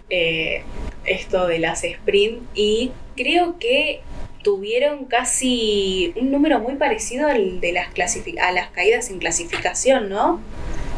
eh, 0.08 0.62
esto 1.04 1.46
de 1.46 1.58
las 1.58 1.84
sprint 1.84 2.42
y 2.54 2.92
creo 3.16 3.58
que 3.58 4.00
tuvieron 4.46 5.06
casi 5.06 6.14
un 6.14 6.30
número 6.30 6.60
muy 6.60 6.76
parecido 6.76 7.26
al 7.26 7.60
de 7.60 7.72
las 7.72 7.88
a 8.40 8.52
las 8.52 8.70
caídas 8.70 9.10
en 9.10 9.18
clasificación, 9.18 10.08
¿no? 10.08 10.40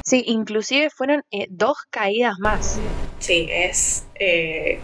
Sí, 0.04 0.22
inclusive 0.26 0.90
fueron 0.90 1.22
eh, 1.30 1.46
dos 1.48 1.78
caídas 1.88 2.34
más. 2.40 2.78
Sí, 3.20 3.48
es 3.50 4.04
eh, 4.16 4.80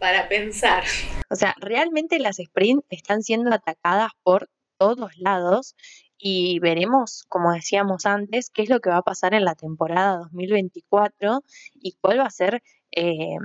para 0.00 0.28
pensar. 0.28 0.82
O 1.30 1.36
sea, 1.36 1.54
realmente 1.60 2.18
las 2.18 2.40
sprint 2.40 2.84
están 2.90 3.22
siendo 3.22 3.54
atacadas 3.54 4.10
por 4.24 4.50
todos 4.76 5.16
lados 5.16 5.76
y 6.18 6.58
veremos, 6.58 7.26
como 7.28 7.52
decíamos 7.52 8.06
antes, 8.06 8.50
qué 8.50 8.62
es 8.62 8.70
lo 8.70 8.80
que 8.80 8.90
va 8.90 8.96
a 8.96 9.02
pasar 9.02 9.34
en 9.34 9.44
la 9.44 9.54
temporada 9.54 10.18
2024 10.18 11.44
y 11.74 11.96
cuál 12.00 12.18
va 12.18 12.24
a 12.24 12.30
ser 12.30 12.60
eh, 12.90 13.36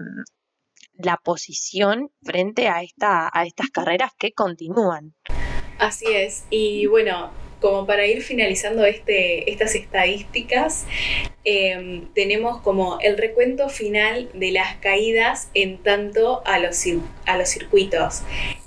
la 0.97 1.17
posición 1.17 2.11
frente 2.23 2.67
a, 2.67 2.81
esta, 2.81 3.29
a 3.31 3.45
estas 3.45 3.69
carreras 3.69 4.11
que 4.17 4.33
continúan. 4.33 5.15
Así 5.79 6.05
es, 6.07 6.45
y 6.49 6.85
bueno, 6.85 7.31
como 7.65 7.87
para 7.87 8.05
ir 8.05 8.21
finalizando 8.21 8.85
este, 8.85 9.49
estas 9.49 9.73
estadísticas, 9.73 10.85
em, 11.43 12.05
tenemos 12.13 12.61
como 12.61 12.99
el 13.01 13.17
recuento 13.17 13.69
final 13.69 14.29
de 14.35 14.51
las 14.51 14.75
caídas 14.75 15.49
en 15.55 15.79
tanto 15.79 16.43
a 16.45 16.59
los, 16.59 16.83
a 17.25 17.37
los 17.39 17.49
circuitos. 17.49 18.21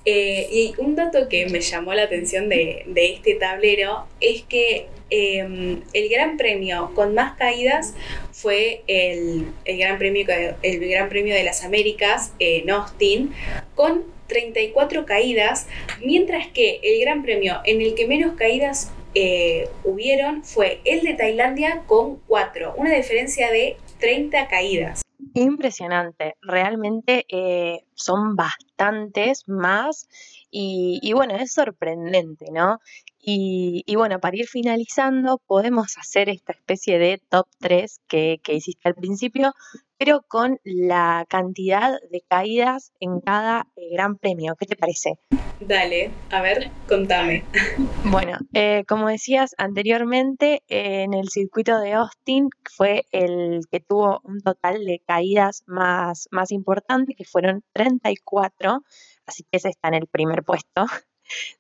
Eh, 0.04 0.48
y 0.50 0.74
un 0.78 0.96
dato 0.96 1.28
que 1.28 1.46
me 1.46 1.60
llamó 1.60 1.94
la 1.94 2.02
atención 2.02 2.48
de, 2.48 2.86
este 2.96 3.36
tablero 3.36 4.04
es 4.20 4.42
que 4.42 4.88
em, 5.10 5.80
el 5.92 6.08
Gran 6.08 6.36
Premio 6.36 6.90
con 6.96 7.14
más 7.14 7.36
caídas 7.36 7.94
fue 8.32 8.82
el, 8.88 9.46
gran, 9.64 9.98
premio, 9.98 10.26
el 10.60 10.88
gran 10.90 11.08
Premio 11.08 11.34
de 11.36 11.44
las 11.44 11.62
Américas 11.62 12.32
en 12.40 12.68
Austin, 12.68 13.32
con 13.76 14.17
34 14.28 15.06
caídas, 15.06 15.66
mientras 16.04 16.46
que 16.48 16.80
el 16.82 17.00
Gran 17.00 17.22
Premio 17.22 17.60
en 17.64 17.80
el 17.80 17.94
que 17.94 18.06
menos 18.06 18.34
caídas 18.36 18.92
eh, 19.14 19.68
hubieron 19.84 20.44
fue 20.44 20.80
el 20.84 21.00
de 21.02 21.14
Tailandia 21.14 21.82
con 21.86 22.16
4, 22.26 22.74
una 22.76 22.94
diferencia 22.94 23.50
de 23.50 23.76
30 23.98 24.46
caídas. 24.48 25.02
Impresionante, 25.34 26.36
realmente 26.42 27.26
eh, 27.28 27.84
son 27.94 28.36
bastantes 28.36 29.48
más 29.48 30.08
y, 30.50 31.00
y, 31.02 31.12
bueno, 31.12 31.34
es 31.36 31.52
sorprendente, 31.52 32.46
¿no? 32.52 32.78
Y, 33.20 33.94
bueno, 33.94 34.20
para 34.20 34.36
ir 34.36 34.46
finalizando, 34.46 35.38
podemos 35.46 35.98
hacer 35.98 36.30
esta 36.30 36.52
especie 36.52 36.98
de 36.98 37.20
top 37.28 37.46
3 37.58 38.00
que, 38.08 38.40
hiciste 38.48 38.88
al 38.88 38.94
principio, 38.94 39.52
pero 39.98 40.22
con 40.26 40.58
la 40.64 41.26
cantidad 41.28 41.98
de 42.10 42.22
caídas 42.26 42.92
en 43.00 43.20
cada 43.20 43.66
eh, 43.76 43.90
gran 43.92 44.16
premio. 44.16 44.54
¿Qué 44.58 44.64
te 44.64 44.76
parece? 44.76 45.18
Dale, 45.60 46.10
a 46.30 46.40
ver, 46.40 46.70
contame. 46.88 47.44
Bueno, 48.04 48.38
eh, 48.54 48.84
como 48.88 49.08
decías 49.08 49.54
anteriormente, 49.58 50.62
en 50.68 51.12
el 51.12 51.28
circuito 51.28 51.78
de 51.80 51.92
Austin 51.92 52.48
fue 52.64 53.04
el 53.10 53.60
que 53.70 53.80
tuvo 53.80 54.20
un 54.24 54.40
total 54.40 54.84
de 54.86 55.02
caídas 55.04 55.64
más, 55.66 56.28
más 56.30 56.52
importante, 56.52 57.14
que 57.14 57.24
fueron 57.24 57.62
34, 57.74 58.82
así 59.28 59.44
que 59.44 59.58
ese 59.58 59.68
está 59.68 59.88
en 59.88 59.94
el 59.94 60.06
primer 60.06 60.42
puesto. 60.42 60.86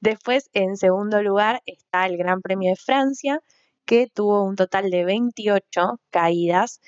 Después, 0.00 0.50
en 0.54 0.76
segundo 0.76 1.22
lugar, 1.22 1.62
está 1.66 2.06
el 2.06 2.16
Gran 2.16 2.40
Premio 2.40 2.70
de 2.70 2.76
Francia, 2.76 3.40
que 3.84 4.08
tuvo 4.12 4.42
un 4.42 4.56
total 4.56 4.90
de 4.90 5.04
28 5.04 6.00
caídas. 6.10 6.80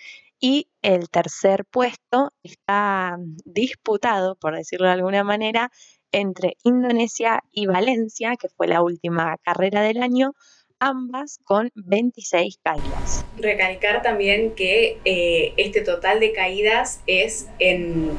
Y 0.43 0.69
el 0.81 1.11
tercer 1.11 1.67
puesto 1.67 2.33
está 2.43 3.19
disputado, 3.45 4.37
por 4.37 4.57
decirlo 4.57 4.87
de 4.87 4.95
alguna 4.95 5.23
manera, 5.23 5.71
entre 6.13 6.57
Indonesia 6.65 7.43
y 7.53 7.67
Valencia, 7.67 8.37
que 8.37 8.49
fue 8.49 8.67
la 8.67 8.83
última 8.83 9.37
carrera 9.43 9.83
del 9.83 10.03
año, 10.03 10.33
ambas 10.79 11.39
con 11.45 11.71
26 11.75 12.59
caídas. 12.63 13.27
Recalcar 13.37 14.01
también 14.01 14.55
que 14.55 14.99
eh, 15.05 15.53
este 15.59 15.83
total 15.83 16.21
de 16.21 16.33
caídas 16.33 17.03
es 17.07 17.49
en, 17.59 18.17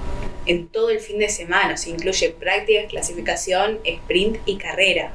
todo 0.71 0.89
el 0.89 0.99
fin 0.99 1.19
de 1.19 1.30
semana, 1.30 1.77
se 1.77 1.89
incluye 1.89 2.30
prácticas, 2.32 2.86
clasificación, 2.89 3.80
sprint 3.84 4.38
y 4.45 4.58
carrera. 4.58 5.12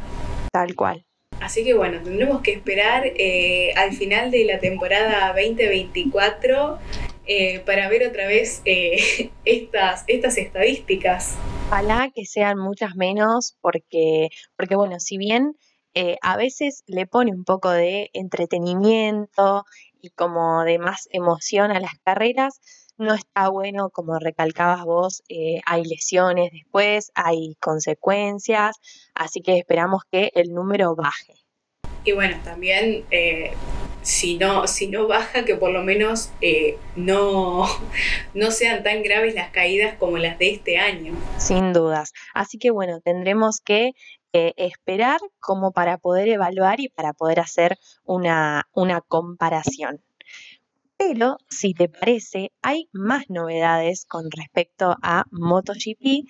Tal 0.52 0.74
cual. 0.74 1.04
Así 1.40 1.64
que 1.64 1.74
bueno, 1.74 2.02
tendremos 2.02 2.40
que 2.42 2.52
esperar 2.52 3.04
eh, 3.06 3.72
al 3.76 3.92
final 3.92 4.30
de 4.30 4.44
la 4.44 4.58
temporada 4.58 5.28
2024 5.34 6.78
eh, 7.26 7.60
para 7.60 7.88
ver 7.88 8.08
otra 8.08 8.26
vez 8.26 8.62
estas, 9.44 10.04
estas 10.06 10.38
estadísticas. 10.38 11.36
Ojalá 11.68 12.10
que 12.14 12.24
sean 12.24 12.58
muchas 12.58 12.94
menos 12.94 13.56
porque, 13.60 14.28
porque 14.56 14.76
bueno, 14.76 14.98
si 14.98 15.18
bien 15.18 15.56
eh, 15.94 16.16
a 16.22 16.36
veces 16.36 16.84
le 16.86 17.06
pone 17.06 17.32
un 17.32 17.44
poco 17.44 17.70
de 17.70 18.10
entretenimiento 18.12 19.64
y 20.00 20.10
como 20.10 20.62
de 20.62 20.78
más 20.78 21.08
emoción 21.10 21.70
a 21.70 21.80
las 21.80 21.92
carreras. 22.04 22.60
No 22.98 23.12
está 23.12 23.50
bueno, 23.50 23.90
como 23.90 24.18
recalcabas 24.18 24.82
vos, 24.86 25.22
eh, 25.28 25.60
hay 25.66 25.84
lesiones 25.84 26.50
después, 26.50 27.12
hay 27.14 27.54
consecuencias, 27.60 28.76
así 29.14 29.42
que 29.42 29.58
esperamos 29.58 30.04
que 30.10 30.30
el 30.34 30.54
número 30.54 30.96
baje. 30.96 31.34
Y 32.04 32.12
bueno, 32.12 32.38
también 32.42 33.04
eh, 33.10 33.52
si 34.00 34.38
no, 34.38 34.66
si 34.66 34.86
no 34.86 35.06
baja, 35.08 35.44
que 35.44 35.56
por 35.56 35.72
lo 35.72 35.82
menos 35.82 36.30
no, 36.94 37.66
no 38.34 38.50
sean 38.50 38.82
tan 38.82 39.02
graves 39.02 39.34
las 39.34 39.50
caídas 39.50 39.96
como 39.98 40.16
las 40.16 40.38
de 40.38 40.52
este 40.52 40.78
año. 40.78 41.12
Sin 41.36 41.74
dudas. 41.74 42.14
Así 42.32 42.56
que 42.56 42.70
bueno, 42.70 43.00
tendremos 43.02 43.60
que 43.60 43.92
esperar 44.32 45.20
como 45.40 45.72
para 45.72 45.96
poder 45.96 46.28
evaluar 46.28 46.80
y 46.80 46.90
para 46.90 47.14
poder 47.14 47.40
hacer 47.40 47.78
una, 48.04 48.68
una 48.74 49.00
comparación. 49.00 50.02
Pero, 50.98 51.36
si 51.50 51.74
te 51.74 51.88
parece, 51.88 52.52
hay 52.62 52.88
más 52.92 53.24
novedades 53.28 54.06
con 54.06 54.30
respecto 54.30 54.96
a 55.02 55.24
MotoGP 55.30 56.24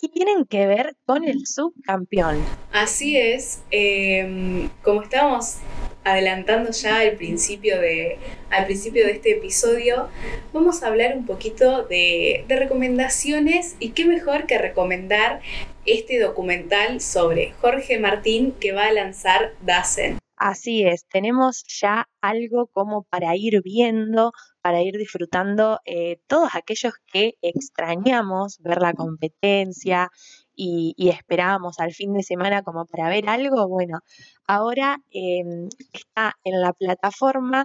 y 0.00 0.08
tienen 0.12 0.44
que 0.44 0.66
ver 0.66 0.96
con 1.06 1.24
el 1.24 1.46
subcampeón. 1.46 2.44
Así 2.72 3.16
es, 3.16 3.62
em, 3.70 4.68
como 4.82 5.02
estamos 5.02 5.56
adelantando 6.04 6.70
ya 6.70 7.00
al 7.00 7.12
principio, 7.12 7.80
de, 7.80 8.18
este 8.50 9.30
episodio, 9.30 10.08
vamos 10.52 10.82
a 10.82 10.88
hablar 10.88 11.16
un 11.16 11.24
poquito 11.24 11.84
de, 11.84 12.44
de 12.46 12.56
recomendaciones 12.56 13.76
y 13.80 13.90
qué 13.90 14.04
mejor 14.04 14.46
que 14.46 14.58
recomendar 14.58 15.40
este 15.86 16.18
documental 16.18 17.00
sobre 17.00 17.52
Jorge 17.60 17.98
Martín 17.98 18.52
que 18.60 18.72
va 18.72 18.86
a 18.86 18.92
lanzar 18.92 19.54
Dazen. 19.62 20.18
Así 20.36 20.84
es, 20.84 21.06
tenemos 21.06 21.64
ya 21.80 22.08
algo 22.20 22.66
como 22.68 23.04
para 23.04 23.36
ir 23.36 23.62
viendo, 23.62 24.32
para 24.62 24.82
ir 24.82 24.96
disfrutando 24.98 25.78
eh, 25.84 26.18
todos 26.26 26.50
aquellos 26.54 26.94
que 27.12 27.34
extrañamos 27.40 28.58
ver 28.60 28.82
la 28.82 28.94
competencia 28.94 30.10
y, 30.56 30.94
esperábamos 31.08 31.78
al 31.80 31.92
fin 31.92 32.12
de 32.14 32.22
semana 32.22 32.62
como 32.62 32.84
para 32.86 33.08
ver 33.08 33.28
algo. 33.28 33.68
Bueno, 33.68 34.00
ahora 34.46 34.98
em, 35.10 35.68
está 35.92 36.34
en 36.44 36.60
la 36.60 36.72
plataforma 36.72 37.64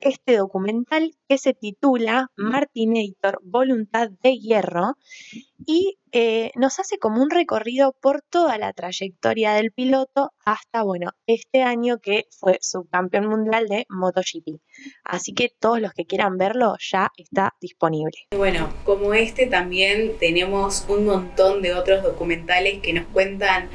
este 0.00 0.36
documental 0.36 1.12
que 1.28 1.38
se 1.38 1.54
titula 1.54 2.30
Martinator 2.36 3.40
Voluntad 3.42 4.08
de 4.22 4.38
Hierro 4.38 4.94
y 5.66 5.98
eh, 6.12 6.50
nos 6.54 6.78
hace 6.78 6.98
como 6.98 7.22
un 7.22 7.30
recorrido 7.30 7.94
por 8.00 8.22
toda 8.22 8.58
la 8.58 8.72
trayectoria 8.72 9.52
del 9.52 9.72
piloto 9.72 10.32
hasta, 10.44 10.82
bueno, 10.82 11.10
este 11.26 11.62
año 11.62 11.98
que 11.98 12.24
fue 12.30 12.58
subcampeón 12.60 13.26
mundial 13.26 13.66
de 13.66 13.86
MotoGP. 13.88 14.60
Así 15.04 15.34
que 15.34 15.50
todos 15.58 15.80
los 15.80 15.92
que 15.92 16.06
quieran 16.06 16.38
verlo 16.38 16.76
ya 16.78 17.10
está 17.16 17.54
disponible. 17.60 18.16
Bueno, 18.36 18.72
como 18.84 19.14
este 19.14 19.46
también 19.46 20.16
tenemos 20.18 20.86
un 20.88 21.06
montón 21.06 21.62
de 21.62 21.74
otros 21.74 22.02
documentales 22.02 22.80
que 22.80 22.92
nos 22.92 23.06
cuentan 23.08 23.68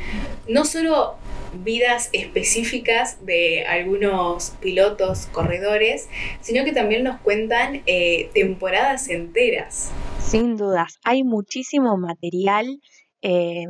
no 0.48 0.66
solo 0.66 1.18
vidas 1.54 2.10
específicas 2.14 3.26
de 3.26 3.66
algunos 3.66 4.52
pilotos, 4.62 5.28
corredores, 5.28 6.10
sino 6.42 6.64
que 6.64 6.72
también 6.72 7.04
nos 7.04 7.20
cuentan 7.22 7.84
eh, 7.86 8.30
temporadas 8.34 9.10
enteras. 9.10 9.92
Sin 10.20 10.58
dudas, 10.58 11.00
hay 11.04 11.24
muchísimo 11.24 11.98
material 11.98 12.82
eh, 13.22 13.66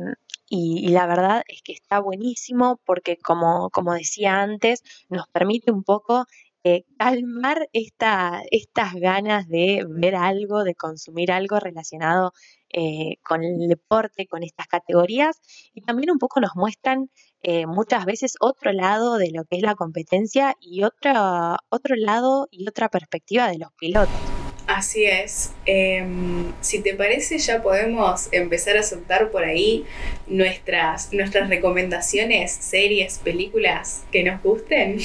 y, 0.48 0.88
la 0.88 1.06
verdad 1.06 1.42
es 1.46 1.62
que 1.62 1.72
está 1.72 1.98
buenísimo 1.98 2.78
porque 2.84 3.16
como, 3.16 3.70
como 3.70 3.94
decía 3.94 4.42
antes, 4.42 4.82
nos 5.08 5.26
permite 5.28 5.72
un 5.72 5.82
poco 5.82 6.26
eh, 6.64 6.84
calmar 6.98 7.68
esta, 7.72 8.42
estas 8.50 8.94
ganas 8.94 9.48
de 9.48 9.84
ver 9.88 10.14
algo, 10.16 10.64
de 10.64 10.74
consumir 10.74 11.32
algo 11.32 11.58
relacionado 11.60 12.32
eh, 12.72 13.16
con 13.24 13.42
el 13.44 13.68
deporte, 13.68 14.26
con 14.26 14.42
estas 14.42 14.66
categorías, 14.68 15.40
y 15.74 15.82
también 15.82 16.10
un 16.10 16.18
poco 16.18 16.40
nos 16.40 16.52
muestran 16.56 17.10
eh, 17.42 17.66
muchas 17.66 18.04
veces 18.06 18.34
otro 18.40 18.72
lado 18.72 19.16
de 19.18 19.30
lo 19.32 19.44
que 19.44 19.56
es 19.56 19.62
la 19.62 19.74
competencia 19.74 20.54
y 20.60 20.84
otra, 20.84 21.56
otro 21.70 21.96
lado 21.96 22.48
y 22.50 22.68
otra 22.68 22.88
perspectiva 22.88 23.48
de 23.48 23.58
los 23.58 23.70
pilotos. 23.78 24.31
Así 24.66 25.04
es. 25.04 25.52
Em, 25.66 26.52
si 26.60 26.80
te 26.80 26.94
parece, 26.94 27.38
ya 27.38 27.62
podemos 27.62 28.28
empezar 28.32 28.76
a 28.76 28.82
soltar 28.82 29.30
por 29.30 29.44
ahí 29.44 29.84
nuestras, 30.26 31.12
nuestras 31.12 31.48
recomendaciones, 31.48 32.52
series, 32.52 33.18
películas 33.18 34.04
que 34.12 34.22
nos 34.22 34.42
gusten. 34.42 34.98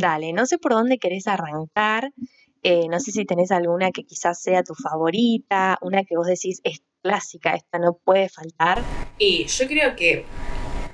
Dale, 0.00 0.32
no 0.32 0.46
sé 0.46 0.58
por 0.58 0.72
dónde 0.72 0.98
querés 0.98 1.26
arrancar. 1.26 2.10
Eh, 2.62 2.88
no 2.90 3.00
sé 3.00 3.10
si 3.10 3.24
tenés 3.24 3.50
alguna 3.50 3.90
que 3.90 4.04
quizás 4.04 4.42
sea 4.42 4.62
tu 4.62 4.74
favorita, 4.74 5.78
una 5.80 6.04
que 6.04 6.16
vos 6.16 6.26
decís 6.26 6.60
es 6.62 6.82
clásica, 7.02 7.54
esta 7.54 7.78
no 7.78 7.98
puede 8.04 8.28
faltar. 8.28 8.82
Y 9.18 9.46
yo 9.46 9.66
creo 9.66 9.96
que 9.96 10.24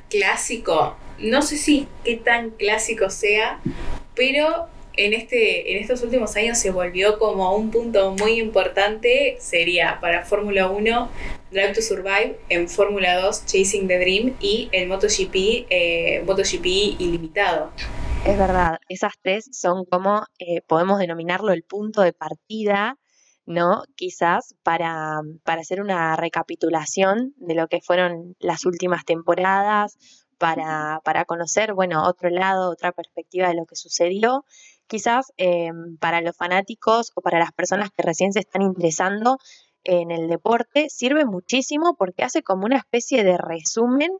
clásico, 0.09 0.96
no 1.18 1.42
sé 1.42 1.57
si 1.57 1.88
qué 2.05 2.16
tan 2.16 2.50
clásico 2.50 3.11
sea, 3.11 3.61
pero 4.14 4.68
en, 4.96 5.12
este, 5.12 5.72
en 5.72 5.82
estos 5.82 6.02
últimos 6.02 6.35
años 6.37 6.59
se 6.59 6.70
volvió 6.70 7.18
como 7.18 7.54
un 7.54 7.70
punto 7.70 8.12
muy 8.12 8.40
importante, 8.40 9.37
sería 9.40 9.98
para 10.00 10.24
Fórmula 10.24 10.68
1 10.70 11.09
Drive 11.50 11.74
to 11.74 11.82
Survive, 11.82 12.38
en 12.48 12.68
Fórmula 12.68 13.20
2 13.20 13.46
Chasing 13.46 13.88
the 13.88 13.98
Dream 13.98 14.37
y 14.40 14.68
el 14.72 14.88
MotoGP, 14.88 15.66
eh, 15.70 16.22
MotoGP 16.26 16.66
ilimitado. 16.98 17.70
Es 18.26 18.37
verdad, 18.38 18.78
esas 18.88 19.12
tres 19.22 19.48
son 19.52 19.85
como, 19.85 20.24
eh, 20.38 20.61
podemos 20.66 20.98
denominarlo 20.98 21.52
el 21.52 21.62
punto 21.62 22.02
de 22.02 22.12
partida, 22.12 22.98
¿no? 23.44 23.85
Quizás 23.94 24.56
para, 24.64 25.20
para 25.44 25.61
hacer 25.61 25.80
una 25.80 26.16
recapitulación 26.16 27.35
de 27.37 27.54
lo 27.54 27.68
que 27.68 27.80
fueron 27.80 28.35
las 28.40 28.66
últimas 28.66 29.04
temporadas, 29.04 29.96
para, 30.38 31.00
para 31.04 31.24
conocer, 31.24 31.72
bueno, 31.74 32.06
otro 32.06 32.30
lado, 32.30 32.70
otra 32.70 32.92
perspectiva 32.92 33.48
de 33.48 33.54
lo 33.54 33.64
que 33.64 33.76
sucedió 33.76 34.44
quizás 34.87 35.33
eh, 35.37 35.70
para 36.01 36.20
los 36.20 36.37
fanáticos 36.37 37.12
o 37.14 37.20
para 37.20 37.38
las 37.38 37.53
personas 37.53 37.90
que 37.90 38.03
recién 38.03 38.33
se 38.33 38.40
están 38.40 38.62
interesando 38.62 39.38
en 39.85 40.11
el 40.11 40.29
deporte, 40.29 40.88
sirve 40.88 41.25
muchísimo 41.25 41.94
porque 41.96 42.25
hace 42.25 42.42
como 42.42 42.66
una 42.66 42.77
especie 42.77 43.22
de 43.22 43.38
resumen 43.38 44.11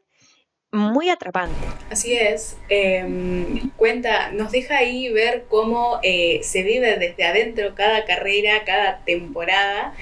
muy 0.71 1.09
atrapante. 1.09 1.55
Así 1.89 2.13
es. 2.13 2.57
Em, 2.69 3.69
cuenta, 3.71 4.31
nos 4.31 4.51
deja 4.51 4.77
ahí 4.77 5.11
ver 5.11 5.45
cómo 5.49 5.99
eh, 6.03 6.41
se 6.43 6.63
vive 6.63 6.97
desde 6.97 7.23
adentro 7.23 7.73
cada 7.75 8.05
carrera, 8.05 8.63
cada 8.65 9.03
temporada, 9.05 9.93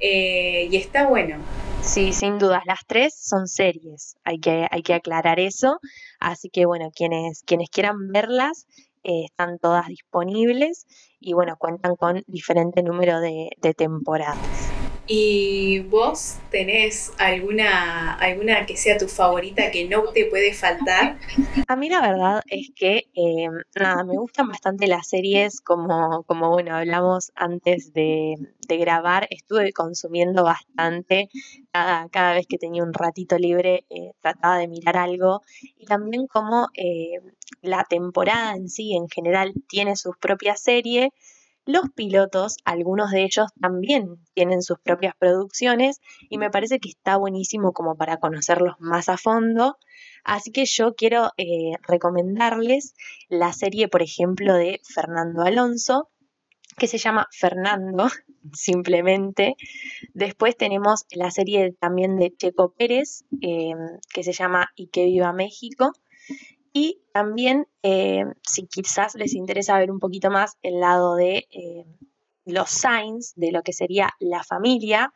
eh, 0.00 0.68
y 0.70 0.76
está 0.76 1.06
bueno. 1.06 1.38
Sí, 1.82 2.12
sin 2.12 2.38
dudas. 2.38 2.62
Las 2.66 2.80
tres 2.86 3.14
son 3.16 3.46
series, 3.46 4.16
hay 4.24 4.40
que, 4.40 4.66
hay 4.70 4.82
que 4.82 4.94
aclarar 4.94 5.38
eso. 5.38 5.78
Así 6.18 6.50
que 6.50 6.66
bueno, 6.66 6.90
quienes, 6.94 7.42
quienes 7.44 7.70
quieran 7.70 8.08
verlas, 8.12 8.66
eh, 9.04 9.24
están 9.26 9.58
todas 9.58 9.86
disponibles 9.88 10.86
y 11.20 11.32
bueno, 11.34 11.56
cuentan 11.58 11.96
con 11.96 12.22
diferente 12.26 12.82
número 12.82 13.20
de, 13.20 13.50
de 13.60 13.74
temporadas. 13.74 14.57
¿Y 15.10 15.78
vos 15.80 16.36
tenés 16.50 17.14
alguna, 17.16 18.12
alguna 18.12 18.66
que 18.66 18.76
sea 18.76 18.98
tu 18.98 19.08
favorita 19.08 19.70
que 19.70 19.88
no 19.88 20.02
te 20.12 20.26
puede 20.26 20.52
faltar? 20.52 21.18
A 21.66 21.76
mí 21.76 21.88
la 21.88 22.02
verdad 22.02 22.42
es 22.46 22.68
que, 22.76 23.08
eh, 23.14 23.48
nada, 23.74 24.04
me 24.04 24.18
gustan 24.18 24.48
bastante 24.48 24.86
las 24.86 25.08
series, 25.08 25.62
como, 25.62 26.24
como 26.24 26.50
bueno, 26.50 26.76
hablamos 26.76 27.32
antes 27.34 27.94
de, 27.94 28.34
grabar, 28.68 29.26
estuve 29.30 29.72
consumiendo 29.72 30.44
bastante, 30.44 31.30
cada, 31.72 32.10
cada 32.10 32.34
vez 32.34 32.46
que 32.46 32.58
tenía 32.58 32.82
un 32.82 32.92
ratito 32.92 33.38
libre 33.38 33.86
eh, 33.88 34.12
trataba 34.20 34.58
de 34.58 34.68
mirar 34.68 34.98
algo, 34.98 35.40
y 35.78 35.86
también 35.86 36.26
como 36.26 36.68
eh, 36.74 37.18
la 37.62 37.84
temporada 37.88 38.54
en 38.54 38.68
sí, 38.68 38.94
en 38.94 39.08
general, 39.08 39.54
tiene 39.68 39.96
su 39.96 40.12
propia 40.20 40.54
serie, 40.54 41.12
los 41.68 41.90
pilotos, 41.94 42.56
algunos 42.64 43.10
de 43.10 43.24
ellos 43.24 43.50
también 43.60 44.16
tienen 44.32 44.62
sus 44.62 44.78
propias 44.78 45.14
producciones 45.18 46.00
y 46.30 46.38
me 46.38 46.48
parece 46.50 46.80
que 46.80 46.88
está 46.88 47.18
buenísimo 47.18 47.74
como 47.74 47.94
para 47.94 48.16
conocerlos 48.16 48.76
más 48.78 49.10
a 49.10 49.18
fondo. 49.18 49.76
Así 50.24 50.50
que 50.50 50.64
yo 50.64 50.94
quiero 50.94 51.28
eh, 51.36 51.72
recomendarles 51.86 52.94
la 53.28 53.52
serie, 53.52 53.86
por 53.86 54.00
ejemplo, 54.00 54.54
de 54.54 54.80
Fernando 54.82 55.42
Alonso, 55.42 56.08
que 56.78 56.86
se 56.86 56.96
llama 56.96 57.28
Fernando, 57.32 58.06
simplemente. 58.54 59.56
Después 60.14 60.56
tenemos 60.56 61.04
la 61.10 61.30
serie 61.30 61.74
también 61.78 62.16
de 62.16 62.34
Checo 62.34 62.72
Pérez, 62.72 63.24
eh, 63.42 63.74
que 64.14 64.24
se 64.24 64.32
llama 64.32 64.70
Y 64.74 64.86
que 64.86 65.04
viva 65.04 65.34
México. 65.34 65.92
Y 66.72 67.00
también, 67.12 67.66
eh, 67.82 68.24
si 68.42 68.66
quizás 68.66 69.14
les 69.14 69.34
interesa 69.34 69.78
ver 69.78 69.90
un 69.90 69.98
poquito 69.98 70.30
más 70.30 70.56
el 70.62 70.80
lado 70.80 71.16
de 71.16 71.48
eh, 71.50 71.84
los 72.44 72.70
signs, 72.70 73.34
de 73.36 73.52
lo 73.52 73.62
que 73.62 73.72
sería 73.72 74.10
la 74.20 74.42
familia, 74.44 75.12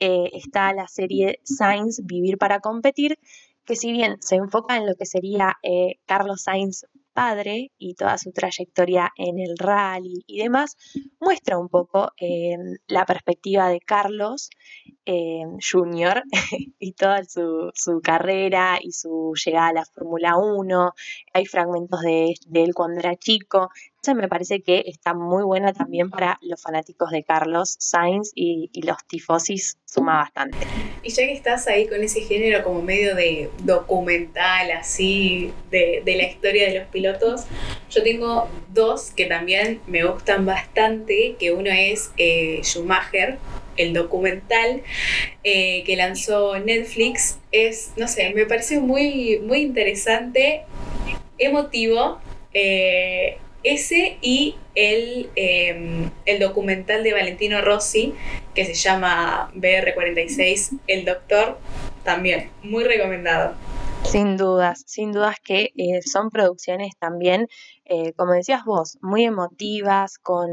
eh, 0.00 0.30
está 0.32 0.72
la 0.72 0.88
serie 0.88 1.40
Sainz 1.44 2.00
Vivir 2.04 2.38
para 2.38 2.60
Competir, 2.60 3.18
que 3.64 3.76
si 3.76 3.92
bien 3.92 4.16
se 4.20 4.36
enfoca 4.36 4.76
en 4.76 4.86
lo 4.86 4.96
que 4.96 5.06
sería 5.06 5.56
Carlos 6.04 6.42
Sainz 6.42 6.84
padre 7.12 7.70
y 7.78 7.94
toda 7.94 8.18
su 8.18 8.32
trayectoria 8.32 9.12
en 9.16 9.38
el 9.38 9.56
rally 9.56 10.24
y 10.26 10.38
demás, 10.38 10.76
muestra 11.20 11.58
un 11.58 11.68
poco 11.68 12.10
la 12.88 13.06
perspectiva 13.06 13.68
de 13.68 13.78
Carlos 13.78 14.50
eh, 15.06 15.42
Junior 15.60 16.22
y 16.78 16.92
toda 16.92 17.24
su, 17.24 17.70
su, 17.74 18.00
carrera 18.00 18.78
y 18.80 18.92
su 18.92 19.32
llegada 19.44 19.68
a 19.68 19.72
la 19.72 19.84
Fórmula 19.84 20.36
1. 20.36 20.92
Hay 21.32 21.46
fragmentos 21.46 22.00
de, 22.00 22.34
él 22.54 22.74
cuando 22.74 23.00
era 23.00 23.16
chico. 23.16 23.70
Entonces 23.96 24.20
me 24.20 24.28
parece 24.28 24.62
que 24.62 24.82
está 24.86 25.14
muy 25.14 25.44
buena 25.44 25.72
también 25.72 26.10
para 26.10 26.38
los 26.42 26.60
fanáticos 26.60 27.10
de 27.10 27.22
Carlos 27.22 27.76
Sainz 27.78 28.32
y, 28.34 28.68
los 28.84 28.96
tifosis 29.06 29.78
suma 29.84 30.16
bastante. 30.16 30.58
Y 31.04 31.10
ya 31.10 31.24
que 31.24 31.32
estás 31.32 31.68
ahí 31.68 31.86
con 31.86 32.02
ese 32.02 32.20
género 32.22 32.64
como 32.64 32.82
medio 32.82 33.14
de 33.14 33.50
documental, 33.62 34.72
así, 34.72 35.52
de, 35.70 36.02
la 36.04 36.24
historia 36.24 36.68
de 36.68 36.80
los 36.80 36.88
pilotos, 36.88 37.44
yo 37.90 38.02
tengo 38.02 38.48
dos 38.72 39.12
que 39.12 39.26
también 39.26 39.80
me 39.86 40.04
gustan 40.04 40.46
bastante, 40.46 41.36
que 41.38 41.52
uno 41.52 41.70
es 41.70 42.10
eh, 42.16 42.60
Schumacher, 42.64 43.38
el 43.76 43.92
documental 43.92 44.82
eh, 45.44 45.82
que 45.84 45.96
lanzó 45.96 46.58
Netflix 46.58 47.38
es, 47.50 47.92
no 47.96 48.08
sé, 48.08 48.32
me 48.34 48.46
parece 48.46 48.80
muy, 48.80 49.38
muy 49.38 49.60
interesante, 49.60 50.62
emotivo. 51.38 52.20
Eh, 52.54 53.38
ese 53.62 54.18
y 54.20 54.56
el, 54.74 55.30
em, 55.36 56.10
el 56.26 56.38
documental 56.40 57.04
de 57.04 57.12
Valentino 57.12 57.60
Rossi 57.60 58.14
que 58.54 58.64
se 58.64 58.74
llama 58.74 59.50
BR46, 59.54 60.78
El 60.86 61.04
Doctor, 61.04 61.58
también 62.04 62.50
muy 62.62 62.84
recomendado. 62.84 63.54
Sin 64.04 64.36
dudas, 64.36 64.82
sin 64.86 65.12
dudas 65.12 65.36
que 65.42 65.70
eh, 65.76 66.02
son 66.04 66.30
producciones 66.30 66.96
también, 66.98 67.48
eh, 67.84 68.12
como 68.14 68.32
decías 68.32 68.64
vos, 68.64 68.98
muy 69.02 69.24
emotivas, 69.24 70.18
con, 70.18 70.48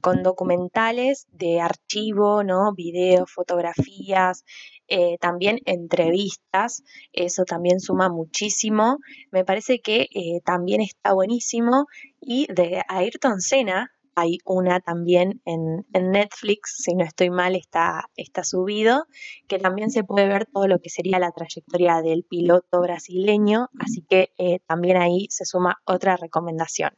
con, 0.00 0.22
documentales 0.22 1.26
de 1.32 1.60
archivo, 1.60 2.44
¿no? 2.44 2.72
Videos, 2.74 3.30
fotografías, 3.30 4.44
eh, 4.88 5.18
también 5.18 5.60
entrevistas, 5.64 6.82
eso 7.12 7.44
también 7.44 7.80
suma 7.80 8.08
muchísimo. 8.08 8.98
Me 9.30 9.44
parece 9.44 9.80
que 9.80 10.08
también 10.44 10.80
está 10.80 11.12
buenísimo. 11.12 11.86
Y 12.20 12.46
de 12.52 12.82
Ayrton 12.88 13.40
Senna, 13.40 13.92
hay 14.20 14.38
una 14.44 14.80
también 14.80 15.40
en, 15.44 15.84
Netflix, 15.92 16.76
si 16.78 16.94
no 16.94 17.04
estoy 17.04 17.30
mal, 17.30 17.54
está, 17.54 18.04
está 18.16 18.44
subido, 18.44 19.06
que 19.46 19.58
también 19.58 19.90
se 19.90 20.04
puede 20.04 20.26
ver 20.26 20.46
todo 20.46 20.66
lo 20.66 20.80
que 20.80 20.90
sería 20.90 21.18
la 21.18 21.32
trayectoria 21.32 22.02
del 22.02 22.24
piloto 22.24 22.80
brasileño, 22.80 23.68
así 23.78 24.02
que 24.08 24.30
eh, 24.38 24.60
también 24.66 24.96
ahí 24.96 25.26
se 25.30 25.44
suma 25.44 25.76
otra 25.84 26.16
recomendación. 26.16 26.90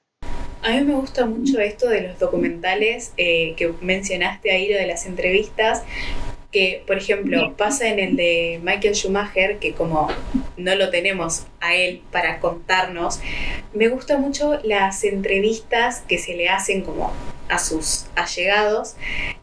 A 0.62 0.72
mí 0.72 0.82
me 0.82 0.94
gusta 0.94 1.24
mucho 1.24 1.58
esto 1.58 1.88
de 1.88 2.02
los 2.02 2.18
documentales 2.18 3.14
eh, 3.16 3.54
que 3.56 3.72
mencionaste 3.80 4.50
ahí, 4.50 4.70
lo 4.70 4.78
de 4.78 4.86
las 4.86 5.06
entrevistas, 5.06 5.84
que, 6.52 6.82
por 6.86 6.98
ejemplo, 6.98 7.54
pasa 7.56 7.88
en 7.88 7.98
el 7.98 8.16
de 8.16 8.60
Michael 8.62 8.94
Schumacher, 8.94 9.58
que 9.58 9.72
como 9.72 10.08
no 10.56 10.74
lo 10.74 10.90
tenemos 10.90 11.46
a 11.60 11.74
él 11.74 12.02
para 12.10 12.40
contarnos, 12.40 13.20
me 13.72 13.88
gustan 13.88 14.20
mucho 14.20 14.58
las 14.64 15.04
entrevistas 15.04 16.00
que 16.08 16.18
se 16.18 16.34
le 16.34 16.48
hacen 16.48 16.82
como 16.82 17.12
a 17.48 17.58
sus 17.58 18.06
allegados, 18.14 18.94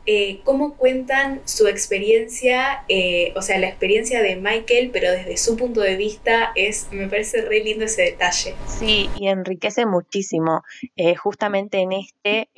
eh, 0.06 0.39
cómo 0.43 0.76
cuentan 0.76 1.41
su 1.46 1.67
experiencia, 1.67 2.84
eh, 2.88 3.34
o 3.36 3.41
sea, 3.41 3.58
la 3.60 3.67
experiencia 3.67 4.22
de 4.24 4.38
Michael, 4.38 4.91
pero 4.91 5.12
desde 5.12 5.36
su 5.38 5.58
punto 5.58 5.82
de 5.82 5.98
vista 5.98 6.52
es, 6.56 6.88
me 6.91 7.08
parece 7.08 7.41
re 7.41 7.60
lindo 7.62 7.86
ese 7.86 8.04
detalle. 8.04 8.56
Sí, 8.65 9.10
y 9.17 9.28
enriquece 9.28 9.86
muchísimo. 9.86 10.63
Eh, 10.96 11.15
justamente 11.15 11.80
en 11.80 11.91
este 11.91 12.50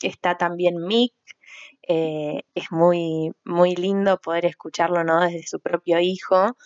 está 0.00 0.38
también 0.38 0.86
Mick, 0.86 1.12
es 1.88 2.70
muy, 2.70 3.32
muy 3.44 3.74
lindo 3.74 4.18
poder 4.18 4.44
escucharlo 4.46 5.04
¿no? 5.04 5.22
desde 5.22 5.46
su 5.46 5.60
propio 5.60 5.98
hijo. 6.00 6.56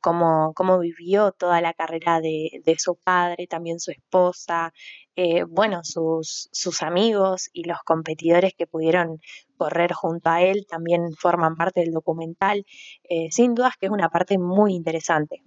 cómo, 0.00 0.52
cómo, 0.54 0.78
vivió 0.80 1.32
toda 1.32 1.60
la 1.60 1.72
carrera 1.72 2.20
de, 2.20 2.62
de, 2.64 2.76
su 2.78 2.96
padre, 2.96 3.46
también 3.46 3.78
su 3.78 3.92
esposa, 3.92 4.72
eh, 5.18 5.44
bueno, 5.44 5.80
sus, 5.82 6.50
sus 6.52 6.82
amigos 6.82 7.48
y 7.54 7.64
los 7.64 7.78
competidores 7.84 8.52
que 8.54 8.66
pudieron 8.66 9.18
correr 9.56 9.94
junto 9.94 10.28
a 10.28 10.42
él 10.42 10.66
también 10.68 11.14
forman 11.18 11.56
parte 11.56 11.80
del 11.80 11.92
documental. 11.92 12.66
Eh, 13.08 13.28
sin 13.30 13.54
dudas 13.54 13.74
que 13.80 13.86
es 13.86 13.92
una 13.92 14.10
parte 14.10 14.36
muy 14.38 14.74
interesante. 14.74 15.42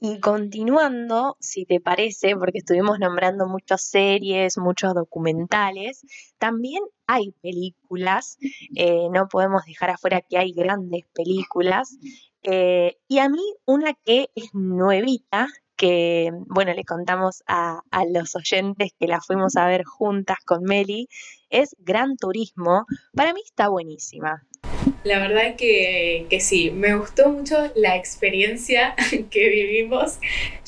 Y 0.00 0.20
continuando, 0.20 1.36
si 1.40 1.64
te 1.64 1.80
parece, 1.80 2.36
porque 2.36 2.58
estuvimos 2.58 3.00
nombrando 3.00 3.48
muchas 3.48 3.82
series, 3.82 4.56
muchos 4.56 4.94
documentales, 4.94 6.02
también 6.38 6.82
hay 7.06 7.32
películas, 7.42 8.38
eh, 8.76 9.08
no 9.12 9.26
podemos 9.28 9.64
dejar 9.64 9.90
afuera 9.90 10.20
que 10.20 10.38
hay 10.38 10.52
grandes 10.52 11.04
películas, 11.14 11.98
y 12.42 13.18
a 13.18 13.28
mí 13.28 13.42
una 13.66 13.92
que 14.04 14.30
es 14.34 14.54
nuevita, 14.54 15.48
que, 15.78 16.32
bueno, 16.48 16.74
le 16.74 16.84
contamos 16.84 17.44
a, 17.46 17.80
los 18.12 18.34
oyentes 18.34 18.92
que 18.98 19.06
la 19.06 19.20
fuimos 19.20 19.56
a 19.56 19.66
ver 19.66 19.84
juntas 19.84 20.38
con 20.44 20.64
Meli, 20.64 21.08
es 21.50 21.76
Gran 21.78 22.16
Turismo. 22.16 22.84
Para 23.14 23.32
mí 23.32 23.40
está 23.44 23.68
buenísima. 23.68 24.44
La 25.04 25.20
verdad 25.20 25.56
que, 25.56 26.26
que 26.28 26.40
sí, 26.40 26.70
me 26.70 26.96
gustó 26.96 27.28
mucho 27.28 27.70
la 27.74 27.96
experiencia 27.96 28.94
que 29.30 29.48
vivimos 29.48 30.18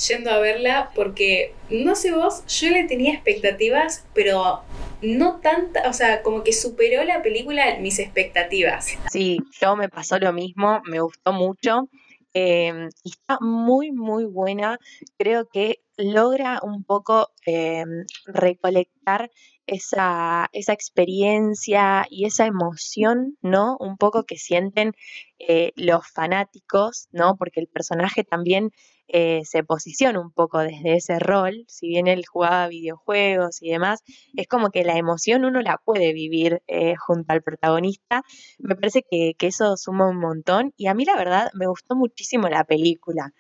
yendo 0.09 0.31
a 0.31 0.39
verla 0.39 0.91
porque, 0.95 1.53
no 1.69 1.95
sé 1.95 2.13
vos, 2.13 2.45
yo 2.47 2.71
le 2.71 2.85
tenía 2.85 3.15
expectativas, 3.15 4.07
pero 4.15 4.61
no 5.03 5.41
tanta, 5.41 5.89
o 5.89 5.93
sea, 5.93 6.23
como 6.23 6.45
que 6.45 6.53
superó 6.53 7.05
la 7.05 7.23
película 7.23 7.77
mis 7.81 7.99
expectativas. 7.99 8.97
Sí, 9.11 9.39
yo 9.61 9.77
me 9.77 9.89
pasó 9.89 10.19
lo 10.19 10.33
mismo, 10.33 10.81
me 10.87 11.01
gustó 11.01 11.33
mucho. 11.33 11.89
Em, 12.33 12.89
está 13.05 13.39
muy, 13.41 13.91
muy 13.91 14.25
buena. 14.25 14.79
Creo 15.19 15.49
que 15.49 15.81
logra 16.01 16.61
un 16.63 16.85
poco 16.85 17.29
em, 17.47 18.05
recolectar 18.27 19.31
esa, 19.67 20.49
esa, 20.53 20.73
experiencia 20.73 22.07
y 22.11 22.27
esa 22.27 22.47
emoción, 22.47 23.37
¿no? 23.43 23.77
Un 23.79 23.97
poco 23.97 24.25
que 24.25 24.37
sienten 24.37 24.95
eh, 25.39 25.73
los 25.77 26.07
fanáticos, 26.09 27.09
¿no? 27.13 27.37
Porque 27.37 27.61
el 27.61 27.69
personaje 27.69 28.25
también 28.25 28.71
eh, 29.13 29.41
se 29.45 29.65
posiciona 29.65 30.21
un 30.21 30.31
poco 30.31 30.61
desde 30.61 30.95
ese 30.95 31.19
rol, 31.19 31.65
si 31.67 31.89
bien 31.89 32.07
él 32.07 32.25
jugaba 32.27 32.69
videojuegos 32.69 33.61
y 33.61 33.69
demás, 33.69 34.05
es 34.37 34.47
como 34.47 34.71
que 34.71 34.85
la 34.85 34.97
emoción 34.97 35.45
uno 35.45 35.63
la 35.63 35.79
puede 35.85 36.13
vivir 36.13 36.63
eh, 36.69 36.95
junto 36.95 37.33
al 37.33 37.43
protagonista. 37.43 38.23
Me 38.59 38.77
parece 38.77 39.03
que, 39.03 39.35
eso 39.41 39.77
suma 39.77 40.09
un 40.09 40.19
montón 40.19 40.73
y 40.77 40.87
a 40.87 40.95
mí 40.95 41.05
la 41.05 41.17
verdad 41.17 41.51
me 41.55 41.67
gustó 41.67 41.97
muchísimo 41.97 42.49
la 42.49 42.63
película. 42.63 43.33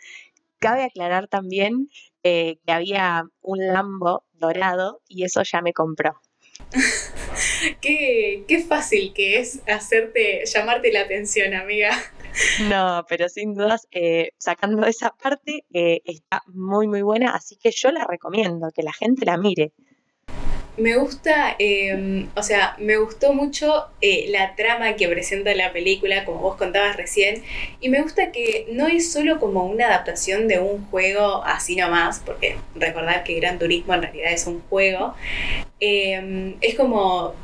Cabe 0.58 0.82
aclarar 0.82 1.28
también 1.28 1.88
eh, 2.22 2.58
que 2.64 2.72
había 2.72 3.24
un 3.40 3.66
Lambo 3.66 4.24
dorado 4.32 5.02
y 5.08 5.24
eso 5.24 5.42
ya 5.42 5.60
me 5.62 5.72
compró. 5.72 6.20
qué, 7.80 8.44
qué 8.46 8.62
fácil 8.62 9.12
que 9.14 9.38
es 9.38 9.60
hacerte, 9.66 10.44
llamarte 10.46 10.92
la 10.92 11.02
atención, 11.02 11.54
amiga. 11.54 11.90
No, 12.68 13.04
pero 13.08 13.28
sin 13.28 13.54
dudas, 13.54 13.88
eh, 13.90 14.30
sacando 14.38 14.86
esa 14.86 15.10
parte, 15.10 15.64
eh, 15.72 16.00
está 16.04 16.42
muy, 16.46 16.86
muy 16.86 17.02
buena, 17.02 17.32
así 17.32 17.56
que 17.56 17.70
yo 17.70 17.90
la 17.90 18.06
recomiendo, 18.06 18.70
que 18.74 18.82
la 18.82 18.92
gente 18.92 19.24
la 19.24 19.36
mire. 19.36 19.72
Me 20.80 20.96
gusta, 20.96 21.56
em, 21.58 22.28
o 22.34 22.42
sea, 22.42 22.74
me 22.78 22.96
gustó 22.96 23.34
mucho 23.34 23.88
eh, 24.00 24.26
la 24.30 24.54
trama 24.56 24.96
que 24.96 25.08
presenta 25.08 25.54
la 25.54 25.74
película, 25.74 26.24
como 26.24 26.38
vos 26.38 26.56
contabas 26.56 26.96
recién, 26.96 27.42
y 27.80 27.90
me 27.90 28.00
gusta 28.00 28.32
que 28.32 28.66
no 28.72 28.86
es 28.86 29.12
solo 29.12 29.38
como 29.38 29.66
una 29.66 29.88
adaptación 29.88 30.48
de 30.48 30.58
un 30.58 30.86
juego 30.86 31.42
así 31.44 31.76
nomás, 31.76 32.22
porque 32.24 32.56
recordar 32.74 33.24
que 33.24 33.34
Gran 33.34 33.58
Turismo 33.58 33.92
en 33.92 34.02
realidad 34.02 34.32
es 34.32 34.46
un 34.46 34.62
juego, 34.70 35.14
em, 35.80 36.56
es 36.62 36.76
como 36.76 37.34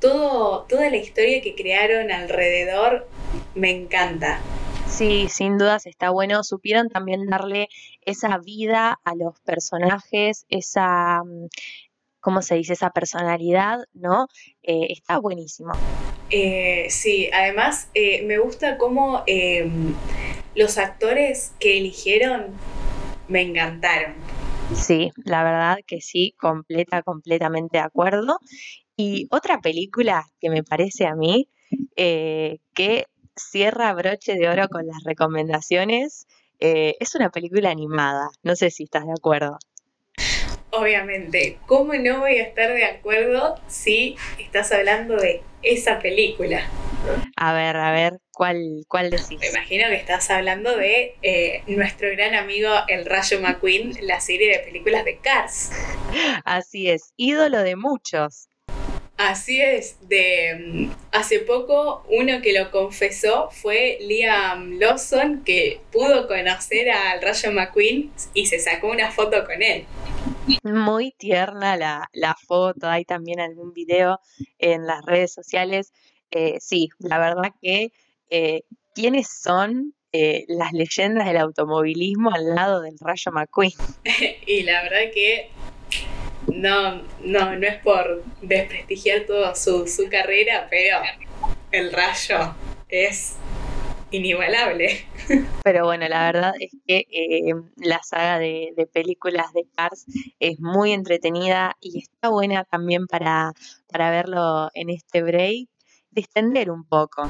todo, 0.00 0.62
toda 0.62 0.88
la 0.88 0.96
historia 0.96 1.42
que 1.42 1.54
crearon 1.54 2.10
alrededor 2.10 3.06
me 3.54 3.70
encanta. 3.70 4.40
Sí, 4.88 5.28
sin 5.28 5.58
dudas 5.58 5.84
está 5.86 6.10
bueno. 6.10 6.42
Supieron 6.42 6.88
también 6.88 7.26
darle 7.26 7.68
esa 8.06 8.38
vida 8.38 8.98
a 9.04 9.14
los 9.14 9.38
personajes, 9.40 10.46
esa, 10.48 11.22
mm, 11.22 11.46
¿cómo 12.20 12.42
se 12.42 12.56
dice? 12.56 12.72
Esa 12.72 12.90
personalidad, 12.90 13.78
¿no? 13.92 14.28
Eh, 14.62 14.88
está 14.90 15.18
buenísimo. 15.18 15.72
Eh, 16.30 16.86
sí, 16.90 17.30
además 17.32 17.88
eh, 17.94 18.22
me 18.24 18.38
gusta 18.38 18.76
cómo 18.76 19.22
em, 19.26 19.94
los 20.54 20.76
actores 20.78 21.52
que 21.58 21.78
eligieron 21.78 22.52
me 23.28 23.42
encantaron. 23.42 24.14
Sí, 24.74 25.10
la 25.24 25.42
verdad 25.42 25.78
que 25.86 26.00
sí, 26.00 26.34
completa, 26.38 27.02
completamente 27.02 27.78
de 27.78 27.84
acuerdo. 27.84 28.38
Y 28.96 29.26
otra 29.30 29.60
película 29.60 30.26
que 30.40 30.50
me 30.50 30.62
parece 30.62 31.06
a 31.06 31.14
mí 31.14 31.48
eh, 31.96 32.58
que 32.74 33.06
cierra 33.36 33.94
broche 33.94 34.34
de 34.34 34.48
oro 34.48 34.68
con 34.68 34.86
las 34.86 35.02
recomendaciones 35.04 36.26
es 36.60 37.14
una 37.14 37.30
película 37.30 37.70
animada. 37.70 38.30
No 38.42 38.56
sé 38.56 38.70
si 38.70 38.82
estás 38.82 39.06
de 39.06 39.12
acuerdo. 39.12 39.58
Obviamente, 40.78 41.58
¿cómo 41.66 41.94
no 41.94 42.20
voy 42.20 42.38
a 42.38 42.44
estar 42.44 42.72
de 42.72 42.84
acuerdo 42.84 43.56
si 43.66 44.16
estás 44.38 44.70
hablando 44.70 45.16
de 45.16 45.42
esa 45.62 45.98
película? 45.98 46.70
A 47.36 47.52
ver, 47.52 47.76
a 47.76 47.90
ver, 47.90 48.20
¿cuál, 48.32 48.84
cuál 48.86 49.10
decís? 49.10 49.40
Me 49.40 49.48
imagino 49.48 49.88
que 49.88 49.96
estás 49.96 50.30
hablando 50.30 50.76
de 50.76 51.16
eh, 51.22 51.64
nuestro 51.66 52.08
gran 52.12 52.36
amigo 52.36 52.70
El 52.86 53.06
Rayo 53.06 53.40
McQueen, 53.40 53.98
la 54.02 54.20
serie 54.20 54.56
de 54.56 54.58
películas 54.60 55.04
de 55.04 55.18
Cars. 55.18 55.72
Así 56.44 56.88
es, 56.88 57.12
ídolo 57.16 57.64
de 57.64 57.74
muchos. 57.74 58.48
Así 59.18 59.60
es, 59.60 59.96
de 60.08 60.54
mm, 60.54 60.90
hace 61.10 61.40
poco 61.40 62.04
uno 62.08 62.40
que 62.40 62.52
lo 62.52 62.70
confesó 62.70 63.50
fue 63.50 63.98
Liam 64.00 64.78
Lawson, 64.78 65.42
que 65.44 65.80
pudo 65.90 66.28
conocer 66.28 66.88
al 66.88 67.20
Rayo 67.20 67.50
McQueen 67.50 68.12
y 68.32 68.46
se 68.46 68.60
sacó 68.60 68.92
una 68.92 69.10
foto 69.10 69.44
con 69.44 69.60
él. 69.60 69.86
Muy 70.62 71.10
tierna 71.18 71.76
la, 71.76 72.36
foto, 72.46 72.86
hay 72.86 73.04
también 73.04 73.40
algún 73.40 73.72
video 73.72 74.20
en 74.60 74.86
las 74.86 75.04
redes 75.04 75.32
sociales. 75.32 75.92
Eh, 76.30 76.58
sí, 76.60 76.88
la 77.00 77.18
verdad 77.18 77.50
que 77.60 77.90
eh, 78.30 78.62
quiénes 78.94 79.28
son 79.28 79.94
eh, 80.12 80.44
las 80.46 80.72
leyendas 80.72 81.26
del 81.26 81.38
automovilismo 81.38 82.32
al 82.32 82.54
lado 82.54 82.82
del 82.82 82.94
Rayo 83.00 83.32
McQueen. 83.32 83.72
y 84.46 84.62
la 84.62 84.84
verdad 84.84 85.12
que 85.12 85.50
no, 86.52 87.02
no, 87.22 87.56
no 87.56 87.66
es 87.66 87.76
por 87.82 88.22
desprestigiar 88.42 89.26
toda 89.26 89.54
su, 89.54 89.84
carrera, 90.10 90.66
pero 90.70 90.98
el 91.72 91.92
rayo 91.92 92.54
es 92.88 93.36
inigualable. 94.10 95.04
Pero 95.64 95.84
bueno, 95.84 96.08
la 96.08 96.32
verdad 96.32 96.54
es 96.58 96.72
que 96.86 97.04
eh, 97.10 97.52
la 97.76 98.00
saga 98.02 98.38
de, 98.38 98.72
películas 98.90 99.52
de 99.52 99.66
Cars 99.76 100.06
es 100.40 100.58
muy 100.60 100.92
entretenida 100.92 101.76
y 101.78 101.98
está 101.98 102.30
buena 102.30 102.64
también 102.64 103.06
para, 103.06 103.52
para 103.86 104.10
verlo 104.10 104.70
en 104.72 104.88
este 104.88 105.22
break, 105.22 105.68
distender 106.10 106.70
un 106.70 106.84
poco. 106.84 107.28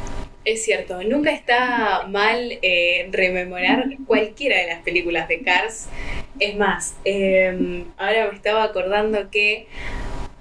Es 0.48 0.64
cierto, 0.64 1.02
nunca 1.02 1.30
está 1.30 2.06
mal 2.08 2.58
eh, 2.62 3.06
rememorar 3.12 3.84
cualquiera 4.06 4.56
de 4.56 4.66
las 4.66 4.80
películas 4.80 5.28
de 5.28 5.42
Cars. 5.42 5.88
Es 6.40 6.56
más, 6.56 6.96
em, 7.04 7.84
ahora 7.98 8.28
me 8.30 8.34
estaba 8.34 8.62
acordando 8.62 9.30
que 9.30 9.66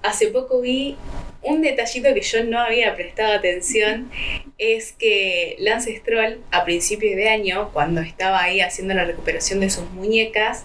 hace 0.03 0.27
poco 0.27 0.61
vi 0.61 0.95
un 1.41 1.61
detallito 1.61 2.13
que 2.13 2.21
yo 2.21 2.41
no 2.45 2.57
había 2.57 2.95
prestado 2.95 3.33
atención 3.33 4.09
es 4.57 4.93
que 4.93 5.57
Lance 5.59 5.97
Stroll 5.97 6.41
a 6.51 6.63
principios 6.63 7.17
de 7.17 7.27
año, 7.27 7.71
cuando 7.73 7.99
estaba 7.99 8.41
ahí 8.41 8.61
haciendo 8.61 8.93
la 8.93 9.03
recuperación 9.03 9.59
de 9.59 9.69
sus 9.69 9.91
muñecas, 9.91 10.63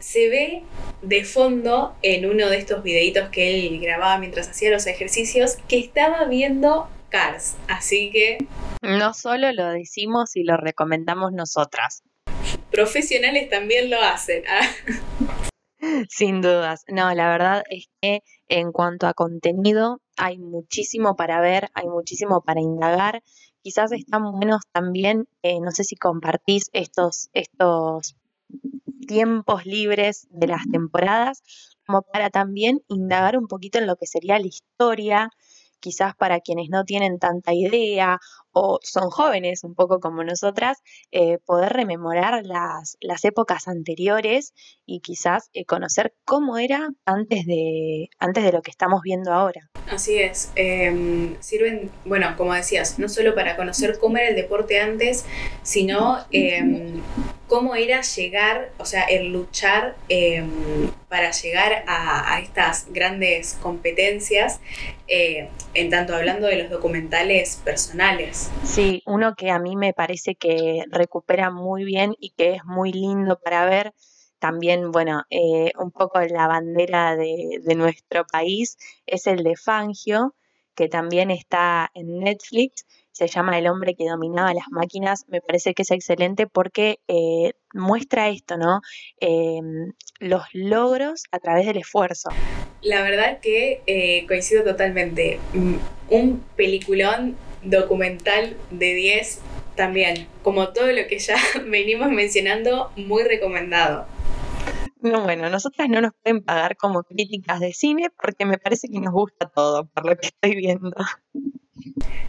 se 0.00 0.28
ve 0.28 0.62
de 1.02 1.22
fondo 1.22 1.94
en 2.02 2.26
uno 2.26 2.50
de 2.50 2.58
estos 2.58 2.82
videitos 2.82 3.28
que 3.28 3.54
él 3.54 3.78
grababa 3.78 4.18
mientras 4.18 4.48
hacía 4.48 4.70
los 4.70 4.88
ejercicios 4.88 5.58
que 5.68 5.78
estaba 5.78 6.24
viendo 6.24 6.88
Cars. 7.08 7.56
Así 7.68 8.10
que... 8.10 8.38
No 8.82 9.14
solo 9.14 9.52
lo 9.52 9.70
decimos 9.70 10.36
y 10.36 10.44
lo 10.44 10.56
recomendamos 10.56 11.32
nosotras. 11.32 12.02
Profesionales 12.70 13.48
también 13.48 13.90
lo 13.90 14.00
hacen. 14.00 14.44
Ah. 14.48 14.68
Sin 16.08 16.40
dudas. 16.40 16.84
No, 16.88 17.14
la 17.14 17.30
verdad 17.30 17.62
es 17.70 17.88
que 18.00 18.22
en 18.48 18.72
cuanto 18.72 19.06
a 19.06 19.14
contenido 19.14 20.00
hay 20.16 20.38
muchísimo 20.38 21.16
para 21.16 21.40
ver, 21.40 21.70
hay 21.74 21.86
muchísimo 21.86 22.42
para 22.42 22.60
indagar. 22.60 23.22
Quizás 23.62 23.92
están 23.92 24.32
buenos 24.32 24.62
también, 24.72 25.28
eh, 25.42 25.60
no 25.60 25.70
sé 25.70 25.84
si 25.84 25.96
compartís 25.96 26.70
estos, 26.72 27.28
estos 27.32 28.16
tiempos 29.06 29.66
libres 29.66 30.26
de 30.30 30.46
las 30.46 30.62
temporadas, 30.70 31.42
como 31.86 32.02
para 32.02 32.30
también 32.30 32.82
indagar 32.88 33.36
un 33.36 33.46
poquito 33.46 33.78
en 33.78 33.86
lo 33.86 33.96
que 33.96 34.06
sería 34.06 34.38
la 34.38 34.46
historia, 34.46 35.30
quizás 35.80 36.14
para 36.16 36.40
quienes 36.40 36.68
no 36.70 36.84
tienen 36.84 37.18
tanta 37.18 37.52
idea 37.52 38.18
o 38.52 38.78
son 38.82 39.10
jóvenes, 39.10 39.62
un 39.64 39.74
poco 39.74 40.00
como 40.00 40.24
nosotras, 40.24 40.78
eh, 41.12 41.38
poder 41.44 41.72
rememorar 41.72 42.44
las, 42.44 42.96
las, 43.00 43.24
épocas 43.24 43.68
anteriores 43.68 44.52
y 44.86 45.00
quizás 45.00 45.50
eh, 45.52 45.64
conocer 45.64 46.14
cómo 46.24 46.58
era 46.58 46.88
antes 47.04 47.46
de, 47.46 48.08
antes 48.18 48.44
de 48.44 48.52
lo 48.52 48.62
que 48.62 48.70
estamos 48.70 49.00
viendo 49.02 49.32
ahora. 49.32 49.70
Así 49.90 50.18
es, 50.18 50.50
em, 50.56 51.36
sirven, 51.40 51.90
bueno, 52.04 52.34
como 52.36 52.54
decías, 52.54 52.98
no 52.98 53.08
solo 53.08 53.34
para 53.34 53.56
conocer 53.56 53.98
cómo 53.98 54.16
era 54.16 54.28
el 54.28 54.36
deporte 54.36 54.80
antes, 54.80 55.24
sino 55.62 56.18
em, 56.30 57.00
cómo 57.48 57.74
era 57.74 58.02
llegar, 58.02 58.70
o 58.78 58.84
sea, 58.84 59.04
el 59.04 59.32
luchar 59.32 59.96
em, 60.08 60.90
para 61.08 61.30
llegar 61.32 61.84
a, 61.88 62.38
estas 62.40 62.86
grandes 62.92 63.58
competencias, 63.62 64.60
eh, 65.08 65.48
en 65.74 65.90
tanto 65.90 66.14
hablando 66.14 66.46
de 66.46 66.62
los 66.62 66.70
documentales 66.70 67.60
personales. 67.64 68.50
Sí, 68.64 69.02
uno 69.06 69.34
que 69.34 69.50
a 69.50 69.58
mí 69.58 69.76
me 69.76 69.94
parece 69.94 70.34
que 70.34 70.84
recupera 70.90 71.50
muy 71.50 71.84
bien 71.84 72.14
y 72.20 72.30
que 72.30 72.52
es 72.52 72.64
muy 72.64 72.92
lindo 72.92 73.40
para 73.42 73.64
ver. 73.64 73.94
También, 74.38 74.92
bueno, 74.92 75.24
eh, 75.30 75.72
un 75.78 75.90
poco 75.90 76.20
la 76.20 76.46
bandera 76.46 77.16
de, 77.16 77.60
de 77.62 77.74
nuestro 77.74 78.24
país 78.24 78.76
es 79.06 79.26
el 79.26 79.42
de 79.42 79.56
Fangio, 79.56 80.36
que 80.76 80.88
también 80.88 81.32
está 81.32 81.90
en 81.94 82.20
Netflix 82.20 82.86
se 83.18 83.26
llama 83.26 83.58
El 83.58 83.66
hombre 83.66 83.96
que 83.96 84.08
dominaba 84.08 84.54
las 84.54 84.66
máquinas, 84.70 85.24
me 85.26 85.40
parece 85.40 85.74
que 85.74 85.82
es 85.82 85.90
excelente 85.90 86.46
porque 86.46 87.00
eh, 87.08 87.52
muestra 87.74 88.28
esto, 88.28 88.56
¿no? 88.56 88.80
Em, 89.18 89.92
los 90.20 90.42
logros 90.52 91.24
a 91.32 91.40
través 91.40 91.66
del 91.66 91.78
esfuerzo. 91.78 92.30
La 92.80 93.02
verdad 93.02 93.40
que 93.40 93.82
eh, 93.86 94.24
coincido 94.28 94.62
totalmente. 94.62 95.40
Mm, 95.52 95.74
un 96.10 96.44
peliculón 96.54 97.36
documental 97.64 98.56
de 98.70 98.94
10 98.94 99.40
también, 99.74 100.28
como 100.44 100.68
todo 100.68 100.86
lo 100.86 101.08
que 101.08 101.18
ya 101.18 101.34
venimos 101.66 102.10
mencionando, 102.10 102.92
muy 102.94 103.24
recomendado. 103.24 104.06
No, 105.00 105.22
bueno, 105.22 105.50
nosotras 105.50 105.88
no 105.88 106.00
nos 106.00 106.12
pueden 106.22 106.44
pagar 106.44 106.76
como 106.76 107.02
críticas 107.02 107.58
de 107.58 107.72
cine 107.72 108.10
porque 108.10 108.44
me 108.44 108.58
parece 108.58 108.88
que 108.88 109.00
nos 109.00 109.12
gusta 109.12 109.48
todo, 109.48 109.86
por 109.86 110.06
lo 110.06 110.16
que 110.16 110.28
estoy 110.28 110.54
viendo. 110.54 110.96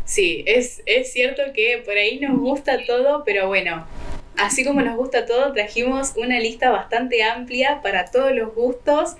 Sí, 0.05 0.43
es, 0.47 0.81
es 0.85 1.11
cierto 1.11 1.43
que 1.53 1.81
por 1.85 1.95
ahí 1.95 2.19
nos 2.19 2.39
gusta 2.39 2.83
todo, 2.85 3.23
pero 3.25 3.47
bueno, 3.47 3.85
así 4.37 4.63
como 4.63 4.81
nos 4.81 4.95
gusta 4.95 5.25
todo, 5.25 5.53
trajimos 5.53 6.13
una 6.15 6.39
lista 6.39 6.69
bastante 6.71 7.23
amplia 7.23 7.81
para 7.81 8.05
todos 8.05 8.31
los 8.33 8.53
gustos. 8.55 9.15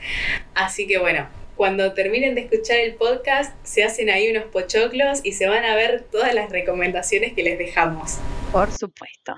Así 0.56 0.88
que 0.88 0.98
bueno, 0.98 1.28
cuando 1.56 1.94
terminen 1.94 2.36
de 2.36 2.42
escuchar 2.42 2.78
el 2.78 2.96
podcast, 2.96 3.54
se 3.64 3.84
hacen 3.84 4.10
ahí 4.10 4.32
unos 4.32 4.46
pochoclos 4.46 5.20
y 5.24 5.34
se 5.34 5.48
van 5.48 5.66
a 5.66 5.76
ver 5.76 6.06
todas 6.10 6.34
las 6.34 6.50
recomendaciones 6.50 7.34
que 7.34 7.44
les 7.44 7.58
dejamos. 7.58 8.18
Por 8.52 8.72
supuesto. 8.72 9.36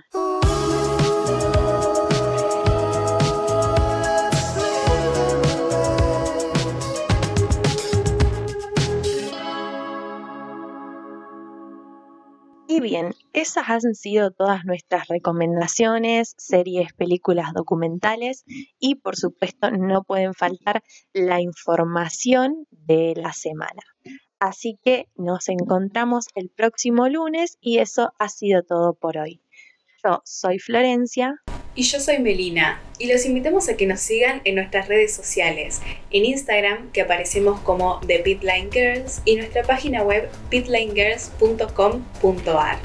Y 12.74 12.80
bien, 12.80 13.13
esas 13.34 13.67
han 13.67 13.95
sido 13.95 14.32
todas 14.32 14.63
nuestras 14.63 15.09
recomendaciones, 15.09 16.36
series, 16.38 16.93
películas, 16.93 17.51
documentales 17.53 18.45
y 18.80 18.95
por 18.95 19.17
supuesto 19.17 19.72
no 19.72 20.03
pueden 20.03 20.34
faltar 20.34 20.82
la 21.11 21.41
información 21.41 22.65
de 22.72 23.13
la 23.17 23.34
semana. 23.34 23.82
Así 24.39 24.80
que 24.86 25.09
nos 25.17 25.49
encontramos 25.49 26.28
el 26.34 26.49
próximo 26.49 27.09
lunes 27.09 27.57
y 27.59 27.80
eso 27.80 28.13
ha 28.17 28.30
sido 28.30 28.63
todo 28.63 28.93
por 28.93 29.17
hoy. 29.17 29.41
Yo 30.01 30.22
soy 30.24 30.57
Florencia. 30.57 31.41
Y 31.74 31.84
yo 31.84 32.01
soy 32.01 32.19
Melina, 32.19 32.82
y 32.99 33.09
los 33.11 33.26
invitamos 33.26 33.69
a 33.69 33.78
que 33.78 33.88
nos 33.88 34.01
sigan 34.01 34.41
en 34.43 34.55
nuestras 34.55 34.89
redes 34.89 35.15
sociales, 35.15 35.82
en 36.11 36.26
Instagram, 36.26 36.91
que 36.91 36.99
aparecemos 37.01 37.61
como 37.61 38.01
The 38.05 38.19
Pitline 38.19 38.69
Girls, 38.72 39.22
y 39.24 39.38
nuestra 39.38 39.63
página 39.63 40.03
web 40.03 40.30
pitlinegirls.com.ar. 40.49 42.78